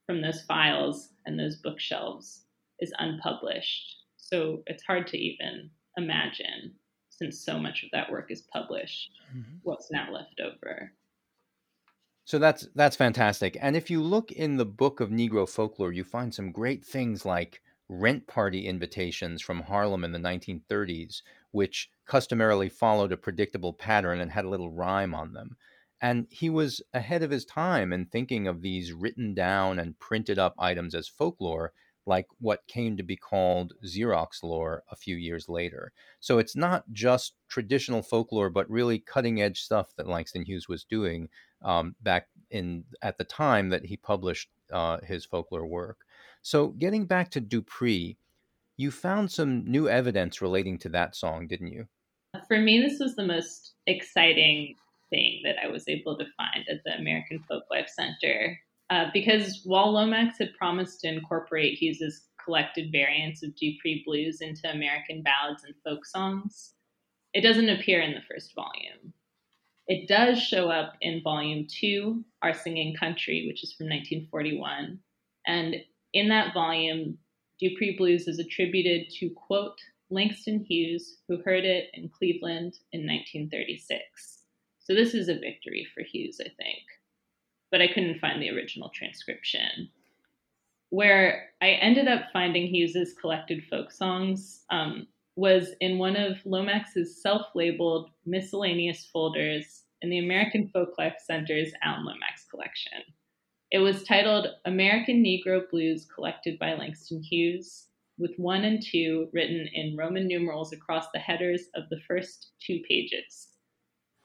from 0.06 0.22
those 0.22 0.41
files 0.41 1.10
and 1.26 1.39
those 1.39 1.58
bookshelves 1.58 2.45
is 2.80 2.93
unpublished. 3.00 3.95
So 4.17 4.63
it's 4.67 4.84
hard 4.84 5.08
to 5.08 5.17
even 5.17 5.69
imagine, 5.98 6.74
since 7.10 7.39
so 7.39 7.60
much 7.60 7.84
of 7.84 7.89
that 7.91 8.12
work 8.12 8.32
is 8.32 8.41
published, 8.41 9.12
mm-hmm. 9.36 9.58
what's 9.63 9.91
now 9.91 10.12
left 10.12 10.39
over. 10.39 10.91
So 12.30 12.38
that's 12.38 12.68
that's 12.76 12.96
fantastic. 12.96 13.58
And 13.60 13.76
if 13.76 13.89
you 13.89 14.04
look 14.04 14.32
in 14.32 14.58
the 14.58 14.65
book 14.65 15.00
of 15.00 15.10
Negro 15.10 15.50
folklore, 15.50 15.92
you 15.92 16.04
find 16.04 16.32
some 16.32 16.52
great 16.52 16.86
things 16.86 17.26
like 17.26 17.60
rent 17.88 18.28
party 18.28 18.68
invitations 18.68 19.42
from 19.42 19.62
Harlem 19.63 20.04
in 20.04 20.12
the 20.12 20.20
1930s, 20.20 21.24
which 21.50 21.89
customarily 22.06 22.70
followed 22.70 23.12
a 23.12 23.18
predictable 23.18 23.74
pattern 23.74 24.20
and 24.20 24.32
had 24.32 24.46
a 24.46 24.50
little 24.50 24.70
rhyme 24.70 25.15
on 25.15 25.34
them. 25.34 25.58
And 26.02 26.28
he 26.30 26.52
was 26.52 26.84
ahead 26.94 27.24
of 27.24 27.32
his 27.32 27.46
time 27.46 27.92
in 27.92 28.06
thinking 28.06 28.48
of 28.48 28.62
these 28.62 28.94
written 28.94 29.34
down 29.34 29.80
and 29.80 29.98
printed 29.98 30.38
up 30.38 30.54
items 30.60 30.94
as 30.94 31.08
folklore 31.08 31.74
like 32.10 32.26
what 32.39 32.67
came 32.67 32.98
to 32.98 33.04
be 33.04 33.15
called 33.15 33.74
Xerox 33.86 34.43
lore 34.43 34.84
a 34.91 34.95
few 34.95 35.15
years 35.15 35.48
later. 35.48 35.93
So 36.19 36.39
it's 36.39 36.56
not 36.56 36.84
just 36.91 37.36
traditional 37.48 38.02
folklore, 38.02 38.50
but 38.50 38.69
really 38.69 39.00
cutting 39.00 39.41
edge 39.41 39.62
stuff 39.62 39.95
that 39.95 40.10
Langston 40.10 40.43
Hughes 40.43 40.67
was 40.67 40.84
doing 40.84 41.30
um, 41.62 41.95
back 42.02 42.28
in 42.50 42.84
at 43.04 43.17
the 43.19 43.24
time 43.24 43.69
that 43.69 43.86
he 43.86 43.95
published 43.95 44.50
uh, 44.74 44.98
his 45.04 45.24
folklore 45.24 45.67
work. 45.67 46.00
So 46.41 46.69
getting 46.69 47.06
back 47.06 47.30
to 47.32 47.39
Dupree, 47.39 48.17
you 48.76 48.89
found 48.89 49.32
some 49.32 49.63
new 49.69 49.88
evidence 49.88 50.41
relating 50.41 50.80
to 50.80 50.89
that 50.89 51.15
song, 51.15 51.48
didn't 51.48 51.72
you? 51.72 51.88
For 52.48 52.58
me, 52.58 52.82
this 52.82 53.00
was 53.00 53.15
the 53.15 53.26
most 53.26 53.74
exciting 53.86 54.76
thing 55.12 55.41
that 55.43 55.58
I 55.63 55.67
was 55.67 55.88
able 55.88 56.17
to 56.17 56.26
find 56.38 56.65
at 56.69 56.84
the 56.86 56.98
American 56.98 57.43
Folklife 57.50 57.89
Center 57.89 58.58
uh, 58.89 59.06
because 59.13 59.62
while 59.65 59.91
Lomax 59.91 60.39
had 60.39 60.54
promised 60.58 61.02
to 61.02 61.08
incorporate 61.08 61.78
Hughes's 61.78 62.23
collected 62.43 62.91
variants 62.91 63.43
of 63.43 63.56
Dupree 63.56 64.04
blues 64.06 64.41
into 64.41 64.69
American 64.69 65.21
ballads 65.21 65.63
and 65.63 65.75
folk 65.84 66.06
songs, 66.06 66.73
it 67.34 67.41
doesn't 67.41 67.69
appear 67.69 68.02
in 68.02 68.13
the 68.13 68.21
first 68.30 68.56
volume. 68.56 69.13
It 69.88 70.08
does 70.08 70.41
show 70.41 70.69
up 70.69 70.93
in 71.02 71.21
volume 71.21 71.67
two, 71.69 72.23
Our 72.41 72.54
Singing 72.54 72.95
Country, 72.95 73.45
which 73.47 73.63
is 73.63 73.73
from 73.73 73.88
1941. 73.88 74.99
And 75.45 75.75
in 76.13 76.30
that 76.30 76.54
volume, 76.54 77.17
Dupree 77.60 77.95
Blues 77.97 78.28
is 78.28 78.39
attributed 78.39 79.10
to, 79.19 79.30
quote, 79.32 79.78
Langston 80.10 80.65
Hughes, 80.67 81.17
who 81.28 81.41
heard 81.43 81.65
it 81.65 81.89
in 81.93 82.10
Cleveland 82.10 82.78
in 82.91 83.02
1936. 83.06 84.43
So 84.80 84.95
this 84.95 85.13
is 85.13 85.30
a 85.30 85.39
victory 85.39 85.88
for 85.93 86.02
Hughes, 86.02 86.41
I 86.41 86.49
think 86.58 86.82
but 87.71 87.82
I 87.82 87.88
couldn't 87.88 88.19
find 88.19 88.41
the 88.41 88.49
original 88.49 88.89
transcription. 88.93 89.89
Where 90.89 91.49
I 91.62 91.69
ended 91.69 92.08
up 92.08 92.23
finding 92.34 92.67
Hughes's 92.67 93.13
collected 93.13 93.63
folk 93.69 93.91
songs 93.91 94.63
um, 94.71 95.08
was 95.36 95.69
in 95.79 95.97
one 95.97 96.15
of 96.15 96.45
Lomax's 96.45 97.21
self-labeled 97.21 98.10
miscellaneous 98.25 99.05
folders 99.05 99.84
in 100.01 100.10
the 100.10 100.19
American 100.19 100.71
Folklife 100.73 101.19
Center's 101.19 101.71
Alan 101.84 102.05
Lomax 102.05 102.45
collection. 102.49 102.99
It 103.71 103.79
was 103.79 104.03
titled 104.03 104.47
American 104.65 105.23
Negro 105.23 105.69
Blues 105.69 106.08
Collected 106.13 106.58
by 106.58 106.73
Langston 106.73 107.21
Hughes, 107.21 107.88
with 108.17 108.32
one 108.38 108.65
and 108.65 108.82
two 108.82 109.29
written 109.32 109.69
in 109.73 109.95
Roman 109.95 110.27
numerals 110.27 110.73
across 110.73 111.05
the 111.13 111.19
headers 111.19 111.69
of 111.75 111.84
the 111.89 111.99
first 112.08 112.51
two 112.60 112.82
pages. 112.88 113.49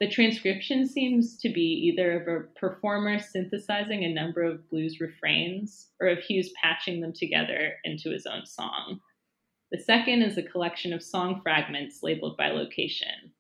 The 0.01 0.09
transcription 0.09 0.89
seems 0.89 1.39
to 1.39 1.49
be 1.49 1.61
either 1.61 2.21
of 2.21 2.27
a 2.27 2.47
performer 2.59 3.21
synthesizing 3.21 4.05
a 4.05 4.13
number 4.13 4.43
of 4.43 4.69
blues 4.69 4.99
refrains 5.01 5.91
or 6.01 6.09
of 6.09 6.19
Hughes 6.19 6.53
patching 6.61 7.01
them 7.01 7.13
together 7.13 7.77
into 7.85 8.11
his 8.11 8.27
own 8.27 8.45
song. 8.45 9.01
The 9.71 9.79
second 9.79 10.23
is 10.23 10.37
a 10.37 10.43
collection 10.43 10.93
of 10.93 11.03
song 11.03 11.41
fragments 11.43 12.03
labeled 12.03 12.37
by 12.37 12.49
location. 12.49 13.33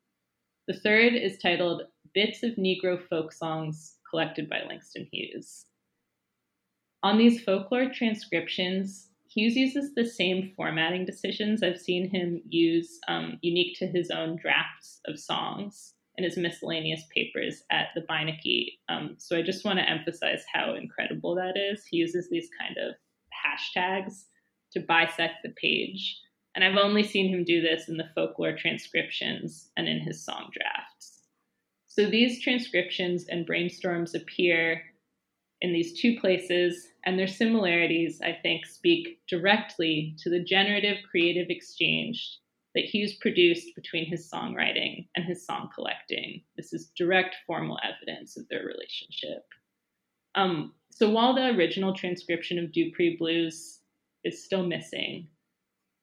The 0.69 0.79
third 0.79 1.15
is 1.15 1.39
titled 1.39 1.83
Bits 2.15 2.45
of 2.45 2.53
Negro 2.53 3.05
Folk 3.09 3.33
Songs 3.33 3.97
Collected 4.09 4.49
by 4.49 4.63
Langston 4.69 5.09
Hughes. 5.11 5.67
On 7.03 7.19
these 7.19 7.43
folklore 7.43 7.91
transcriptions, 7.93 9.09
Hughes 9.29 9.57
uses 9.57 9.93
the 9.93 10.07
same 10.07 10.53
formatting 10.57 11.05
decisions 11.05 11.65
I've 11.65 11.81
seen 11.81 12.09
him 12.09 12.43
use 12.49 13.01
um, 13.09 13.41
unique 13.43 13.77
to 13.79 13.89
his 13.89 14.13
own 14.13 14.37
drafts 14.37 15.01
of 15.07 15.19
songs 15.19 15.94
in 16.17 16.25
his 16.25 16.37
miscellaneous 16.37 17.03
papers 17.15 17.63
at 17.71 17.89
the 17.95 18.03
Beinecke. 18.03 18.79
Um, 18.89 19.17
so 19.19 19.37
I 19.37 19.43
just 19.43 19.65
want 19.65 19.79
to 19.79 19.89
emphasize 19.89 20.45
how 20.53 20.75
incredible 20.75 21.35
that 21.35 21.57
is. 21.57 21.85
He 21.85 21.97
uses 21.97 22.29
these 22.31 22.49
kind 22.59 22.77
of 22.79 22.95
hashtags 23.33 24.25
to 24.73 24.81
bisect 24.81 25.43
the 25.43 25.53
page. 25.61 26.21
And 26.55 26.65
I've 26.65 26.77
only 26.77 27.03
seen 27.03 27.29
him 27.29 27.45
do 27.45 27.61
this 27.61 27.89
in 27.89 27.97
the 27.97 28.09
folklore 28.15 28.57
transcriptions 28.57 29.71
and 29.77 29.89
in 29.89 30.01
his 30.01 30.25
song 30.25 30.51
drafts. 30.53 31.23
So 31.89 32.07
these 32.07 32.43
transcriptions 32.43 33.27
and 33.29 33.47
brainstorms 33.47 34.15
appear 34.15 34.83
in 35.61 35.73
these 35.73 35.99
two 35.99 36.19
places, 36.21 36.89
and 37.07 37.19
their 37.19 37.27
similarities, 37.27 38.21
I 38.23 38.37
think, 38.43 38.67
speak 38.67 39.21
directly 39.27 40.15
to 40.19 40.29
the 40.29 40.45
generative 40.45 40.99
creative 41.11 41.47
exchange 41.49 42.39
that 42.75 42.85
Hughes 42.85 43.15
produced 43.15 43.75
between 43.75 44.07
his 44.07 44.29
songwriting 44.31 45.07
and 45.15 45.25
his 45.25 45.47
song 45.47 45.71
collecting. 45.75 46.43
This 46.57 46.73
is 46.73 46.91
direct 46.97 47.37
formal 47.47 47.79
evidence 47.83 48.37
of 48.37 48.49
their 48.49 48.65
relationship. 48.65 49.45
Um, 50.35 50.75
so 50.91 51.11
while 51.11 51.35
the 51.35 51.55
original 51.57 51.95
transcription 51.95 52.59
of 52.59 52.73
Dupree 52.73 53.17
Blues 53.17 53.81
is 54.25 54.45
still 54.45 54.67
missing, 54.67 55.29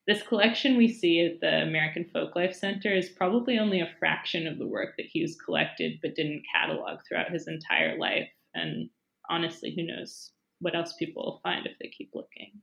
this 0.06 0.22
collection 0.22 0.76
we 0.76 0.88
see 0.88 1.24
at 1.24 1.40
the 1.40 1.62
American 1.62 2.04
Folklife 2.12 2.54
Center 2.54 2.92
is 2.92 3.10
probably 3.10 3.58
only 3.58 3.80
a 3.80 3.94
fraction 4.00 4.48
of 4.48 4.58
the 4.58 4.66
work 4.66 4.96
that 4.96 5.06
Hughes 5.06 5.36
collected 5.44 5.98
but 6.02 6.16
didn't 6.16 6.42
catalog 6.52 6.98
throughout 7.06 7.30
his 7.30 7.46
entire 7.46 7.96
life. 7.98 8.28
And 8.54 8.90
honestly, 9.30 9.72
who 9.74 9.84
knows 9.84 10.32
what 10.58 10.74
else 10.74 10.94
people 10.98 11.22
will 11.22 11.40
find 11.42 11.66
if 11.66 11.78
they 11.78 11.88
keep 11.88 12.10
looking. 12.14 12.60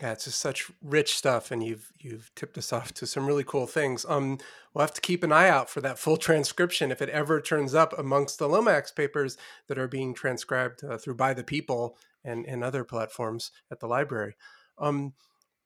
Yeah, 0.00 0.12
it's 0.12 0.24
just 0.24 0.38
such 0.38 0.70
rich 0.80 1.16
stuff, 1.16 1.50
and 1.50 1.62
you've 1.62 1.92
you've 1.98 2.30
tipped 2.36 2.56
us 2.56 2.72
off 2.72 2.94
to 2.94 3.06
some 3.06 3.26
really 3.26 3.42
cool 3.42 3.66
things. 3.66 4.06
Um, 4.08 4.38
we'll 4.72 4.82
have 4.84 4.94
to 4.94 5.00
keep 5.00 5.24
an 5.24 5.32
eye 5.32 5.48
out 5.48 5.68
for 5.68 5.80
that 5.80 5.98
full 5.98 6.16
transcription 6.28 6.92
if 6.92 7.02
it 7.02 7.08
ever 7.08 7.40
turns 7.40 7.74
up 7.74 7.98
amongst 7.98 8.38
the 8.38 8.48
Lomax 8.48 8.92
papers 8.92 9.36
that 9.66 9.78
are 9.78 9.88
being 9.88 10.14
transcribed 10.14 10.84
uh, 10.84 10.98
through 10.98 11.16
By 11.16 11.34
the 11.34 11.42
People 11.42 11.96
and 12.24 12.46
and 12.46 12.62
other 12.62 12.84
platforms 12.84 13.50
at 13.72 13.80
the 13.80 13.88
library. 13.88 14.36
Um, 14.78 15.14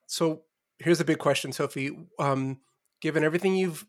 so 0.06 0.44
here's 0.78 1.00
a 1.00 1.04
big 1.04 1.18
question, 1.18 1.52
Sophie. 1.52 1.90
Um, 2.18 2.60
given 3.02 3.24
everything 3.24 3.54
you've 3.56 3.84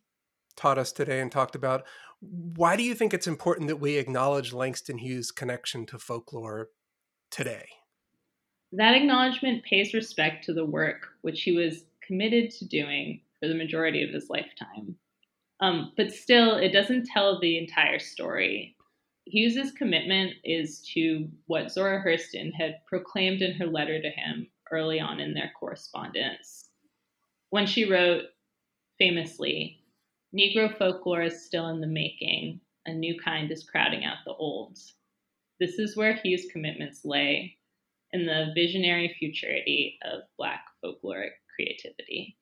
taught 0.58 0.77
us 0.77 0.91
today 0.91 1.21
and 1.21 1.32
talked 1.32 1.56
about, 1.56 1.86
why 2.19 2.75
do 2.75 2.84
you 2.84 2.95
think 2.95 3.13
it's 3.13 3.27
important 3.27 3.69
that 3.69 3.77
we 3.77 3.97
acknowledge 3.97 4.53
Langston 4.53 4.97
Hughes' 4.97 5.32
connection 5.32 5.86
to 5.88 5.99
folklore 5.99 6.69
today? 7.32 7.67
That 8.75 8.95
acknowledgement 8.95 9.63
pays 9.63 9.93
respect 9.93 10.43
to 10.45 10.53
the 10.53 10.65
work 10.65 11.09
which 11.21 11.43
he 11.43 11.51
was 11.51 11.86
committed 12.01 12.49
to 12.51 12.67
doing 12.67 13.21
for 13.39 13.47
the 13.47 13.53
majority 13.53 14.03
of 14.03 14.09
his 14.09 14.31
lifetime. 14.31 14.95
Um, 15.59 15.91
but 15.95 16.12
still, 16.12 16.55
it 16.55 16.73
doesn't 16.73 17.05
tell 17.05 17.39
the 17.39 17.59
entire 17.59 17.99
story. 17.99 18.75
Hughes's 19.27 19.71
commitment 19.73 20.33
is 20.43 20.81
to 20.95 21.29
what 21.45 21.71
Zora 21.71 22.03
Hurston 22.03 22.51
had 22.51 22.83
proclaimed 22.88 23.43
in 23.43 23.53
her 23.53 23.67
letter 23.67 24.01
to 24.01 24.09
him 24.09 24.47
early 24.71 24.99
on 24.99 25.19
in 25.19 25.36
their 25.36 25.51
correspondence. 25.59 26.69
When 27.51 27.67
she 27.67 27.86
wrote, 27.86 28.23
famously, 28.97 29.83
Negro 30.36 30.75
folklore 30.75 31.21
is 31.21 31.45
still 31.45 31.67
in 31.67 31.80
the 31.80 31.86
making, 31.86 32.59
a 32.88 32.91
new 32.91 33.19
kind 33.24 33.51
is 33.51 33.63
crowding 33.63 34.03
out 34.03 34.17
the 34.26 34.34
old. 34.34 34.80
This 35.59 35.78
is 35.78 35.95
where 35.95 36.15
Hughes' 36.15 36.47
commitments 36.51 37.05
lay, 37.05 37.57
in 38.14 38.26
the 38.26 38.51
visionary 38.55 39.14
futurity 39.20 39.97
of 40.05 40.22
Black 40.38 40.61
folkloric 40.84 41.32
creativity. 41.53 42.38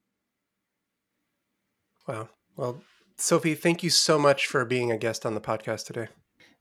Wow. 2.07 2.30
Well, 2.55 2.84
Sophie, 3.15 3.55
thank 3.55 3.82
you 3.82 3.89
so 3.89 4.19
much 4.19 4.45
for 4.45 4.65
being 4.65 4.91
a 4.91 4.97
guest 4.97 5.26
on 5.26 5.34
the 5.34 5.41
podcast 5.41 5.86
today. 5.86 6.09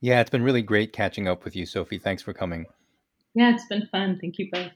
Yeah, 0.00 0.20
it's 0.20 0.30
been 0.30 0.42
really 0.42 0.62
great 0.62 0.92
catching 0.92 1.28
up 1.28 1.44
with 1.44 1.56
you, 1.56 1.66
Sophie. 1.66 1.98
Thanks 1.98 2.22
for 2.22 2.32
coming. 2.32 2.66
Yeah, 3.34 3.52
it's 3.54 3.66
been 3.66 3.86
fun. 3.90 4.18
Thank 4.20 4.38
you 4.38 4.48
both. 4.50 4.72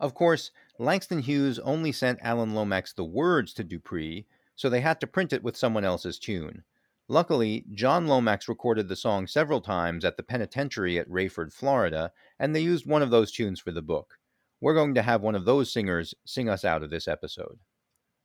Of 0.00 0.14
course, 0.14 0.52
Langston 0.78 1.20
Hughes 1.20 1.58
only 1.58 1.90
sent 1.90 2.20
Alan 2.22 2.54
Lomax 2.54 2.92
the 2.92 3.04
words 3.04 3.52
to 3.54 3.64
Dupree, 3.64 4.26
so 4.54 4.68
they 4.68 4.80
had 4.80 5.00
to 5.00 5.06
print 5.06 5.32
it 5.32 5.42
with 5.42 5.56
someone 5.56 5.84
else's 5.84 6.18
tune. 6.18 6.62
Luckily, 7.08 7.64
John 7.72 8.06
Lomax 8.06 8.48
recorded 8.48 8.88
the 8.88 8.96
song 8.96 9.26
several 9.26 9.62
times 9.62 10.04
at 10.04 10.18
the 10.18 10.22
penitentiary 10.22 10.98
at 10.98 11.08
Raiford, 11.08 11.54
Florida, 11.54 12.12
and 12.38 12.54
they 12.54 12.60
used 12.60 12.86
one 12.86 13.00
of 13.00 13.10
those 13.10 13.32
tunes 13.32 13.60
for 13.60 13.72
the 13.72 13.80
book. 13.82 14.14
we're 14.60 14.74
going 14.74 14.94
to 14.94 15.02
have 15.02 15.22
one 15.22 15.34
of 15.34 15.44
those 15.44 15.72
singers 15.72 16.14
sing 16.26 16.48
us 16.48 16.64
out 16.64 16.82
of 16.82 16.90
this 16.90 17.08
episode. 17.08 17.58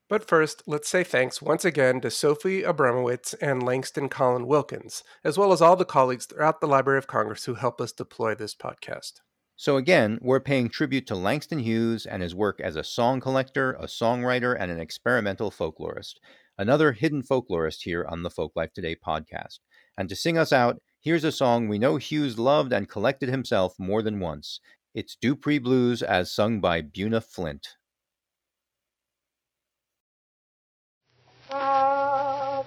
But 0.10 0.28
first, 0.28 0.64
let's 0.68 0.90
say 0.90 1.04
thanks 1.04 1.42
once 1.42 1.64
again 1.64 2.02
to 2.02 2.12
Sophie 2.12 2.64
Abramowitz 2.64 3.34
and 3.42 3.64
Langston 3.64 4.10
Collin 4.10 4.48
Wilkins, 4.48 5.04
as 5.24 5.38
well 5.38 5.54
as 5.54 5.62
all 5.62 5.76
the 5.76 5.86
colleagues 5.86 6.26
throughout 6.26 6.60
the 6.60 6.68
Library 6.68 6.98
of 6.98 7.08
Congress 7.08 7.46
who 7.46 7.54
help 7.54 7.80
us 7.80 7.92
deploy 7.92 8.36
this 8.36 8.54
podcast. 8.54 9.22
So, 9.56 9.78
again, 9.78 10.20
we're 10.22 10.40
paying 10.40 10.68
tribute 10.68 11.08
to 11.08 11.16
Langston 11.16 11.60
Hughes 11.60 12.06
and 12.06 12.22
his 12.22 12.36
work 12.36 12.60
as 12.60 12.76
a 12.76 12.84
song 12.84 13.22
collector, 13.22 13.74
a 13.74 13.86
songwriter, 13.86 14.58
and 14.60 14.72
an 14.72 14.80
experimental 14.80 15.52
folklorist. 15.52 16.16
Another 16.58 16.91
hidden 16.91 17.24
folklorist 17.24 17.82
here 17.82 18.06
on 18.08 18.22
the 18.22 18.30
Folklife 18.30 18.74
Today 18.74 18.95
podcast. 18.95 19.60
And 19.97 20.08
to 20.10 20.16
sing 20.16 20.38
us 20.38 20.54
out, 20.54 20.82
here's 21.01 21.24
a 21.24 21.32
song 21.32 21.68
we 21.68 21.80
know 21.80 21.97
Hughes 21.97 22.38
loved 22.38 22.72
and 22.72 22.88
collected 22.88 23.30
himself 23.30 23.74
more 23.80 24.04
than 24.04 24.20
once. 24.20 24.60
It's 24.93 25.16
Dupree 25.16 25.58
Blues 25.58 26.04
as 26.04 26.32
sung 26.32 26.62
by 26.62 26.84
Buna 26.84 27.24
Flint. 27.24 27.70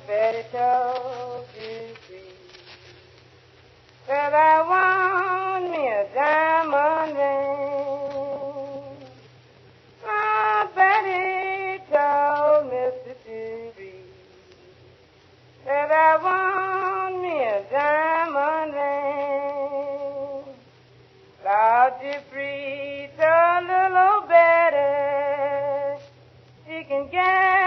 Betty 0.06 0.44
that 4.06 4.34
I 4.34 5.05
that 15.66 15.90
I 15.90 16.16
want 16.22 17.22
me 17.22 17.42
a 17.42 17.62
diamond 17.70 18.72
ring. 18.72 19.26
Lord 21.44 21.92
told 23.18 23.66
little 23.66 24.20
can 26.84 27.08
get 27.10 27.65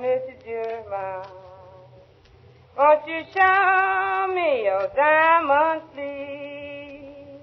Mr. 0.00 0.32
Juryman, 0.46 1.26
won't 2.78 3.06
you 3.06 3.22
show 3.34 4.32
me 4.34 4.64
your 4.64 4.88
diamond 4.96 5.82
sleeve? 5.92 7.40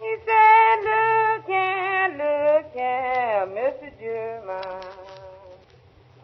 He 0.00 0.16
said, 0.24 0.76
look 0.88 1.44
here, 1.46 2.08
look 2.16 2.72
here, 2.72 3.46
Mr. 3.52 3.88
Juryman, 4.00 4.84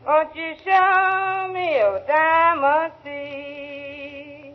won't 0.07 0.35
you 0.35 0.55
show 0.65 1.51
me 1.53 1.77
your 1.77 2.01
diamond 2.07 2.93
sleeve? 3.03 4.55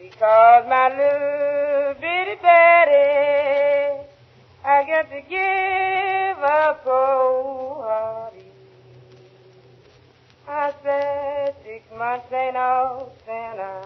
Because 0.00 0.64
my 0.68 0.88
little 0.88 1.94
bitty 2.00 2.36
Betty, 2.40 4.08
I 4.64 4.84
got 4.86 5.10
to 5.10 5.20
give 5.28 6.42
up 6.42 6.82
cold 6.82 7.79
hearty. 7.79 7.79
I 10.52 10.72
said 10.82 11.54
six 11.64 11.84
months 11.96 12.26
ain't 12.32 12.54
no 12.54 13.12
sinner. 13.24 13.82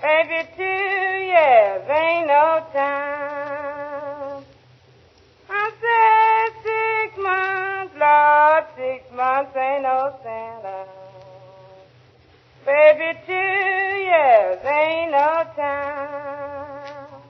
Baby, 0.00 0.48
two 0.56 0.62
years 0.62 1.82
ain't 1.90 2.28
no 2.28 2.64
time. 2.72 4.44
I 5.50 5.70
said 5.82 6.50
six 6.62 7.18
months, 7.18 7.94
Lord, 7.98 8.64
six 8.76 9.10
months 9.12 9.56
ain't 9.56 9.82
no 9.82 10.14
sinner. 10.22 10.86
Baby, 12.64 13.18
two 13.26 13.32
years 13.32 14.64
ain't 14.64 15.10
no 15.10 15.44
time. 15.56 17.20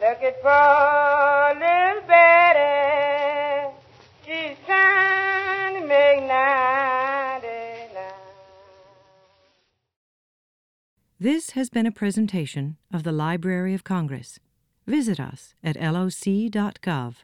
Looking 0.00 0.34
for 0.42 0.48
a 0.50 1.54
little 1.54 2.08
Betty. 2.08 3.01
This 11.22 11.50
has 11.50 11.70
been 11.70 11.86
a 11.86 11.92
presentation 11.92 12.78
of 12.92 13.04
the 13.04 13.12
Library 13.12 13.74
of 13.74 13.84
Congress. 13.84 14.40
Visit 14.88 15.20
us 15.20 15.54
at 15.62 15.76
loc.gov. 15.76 17.14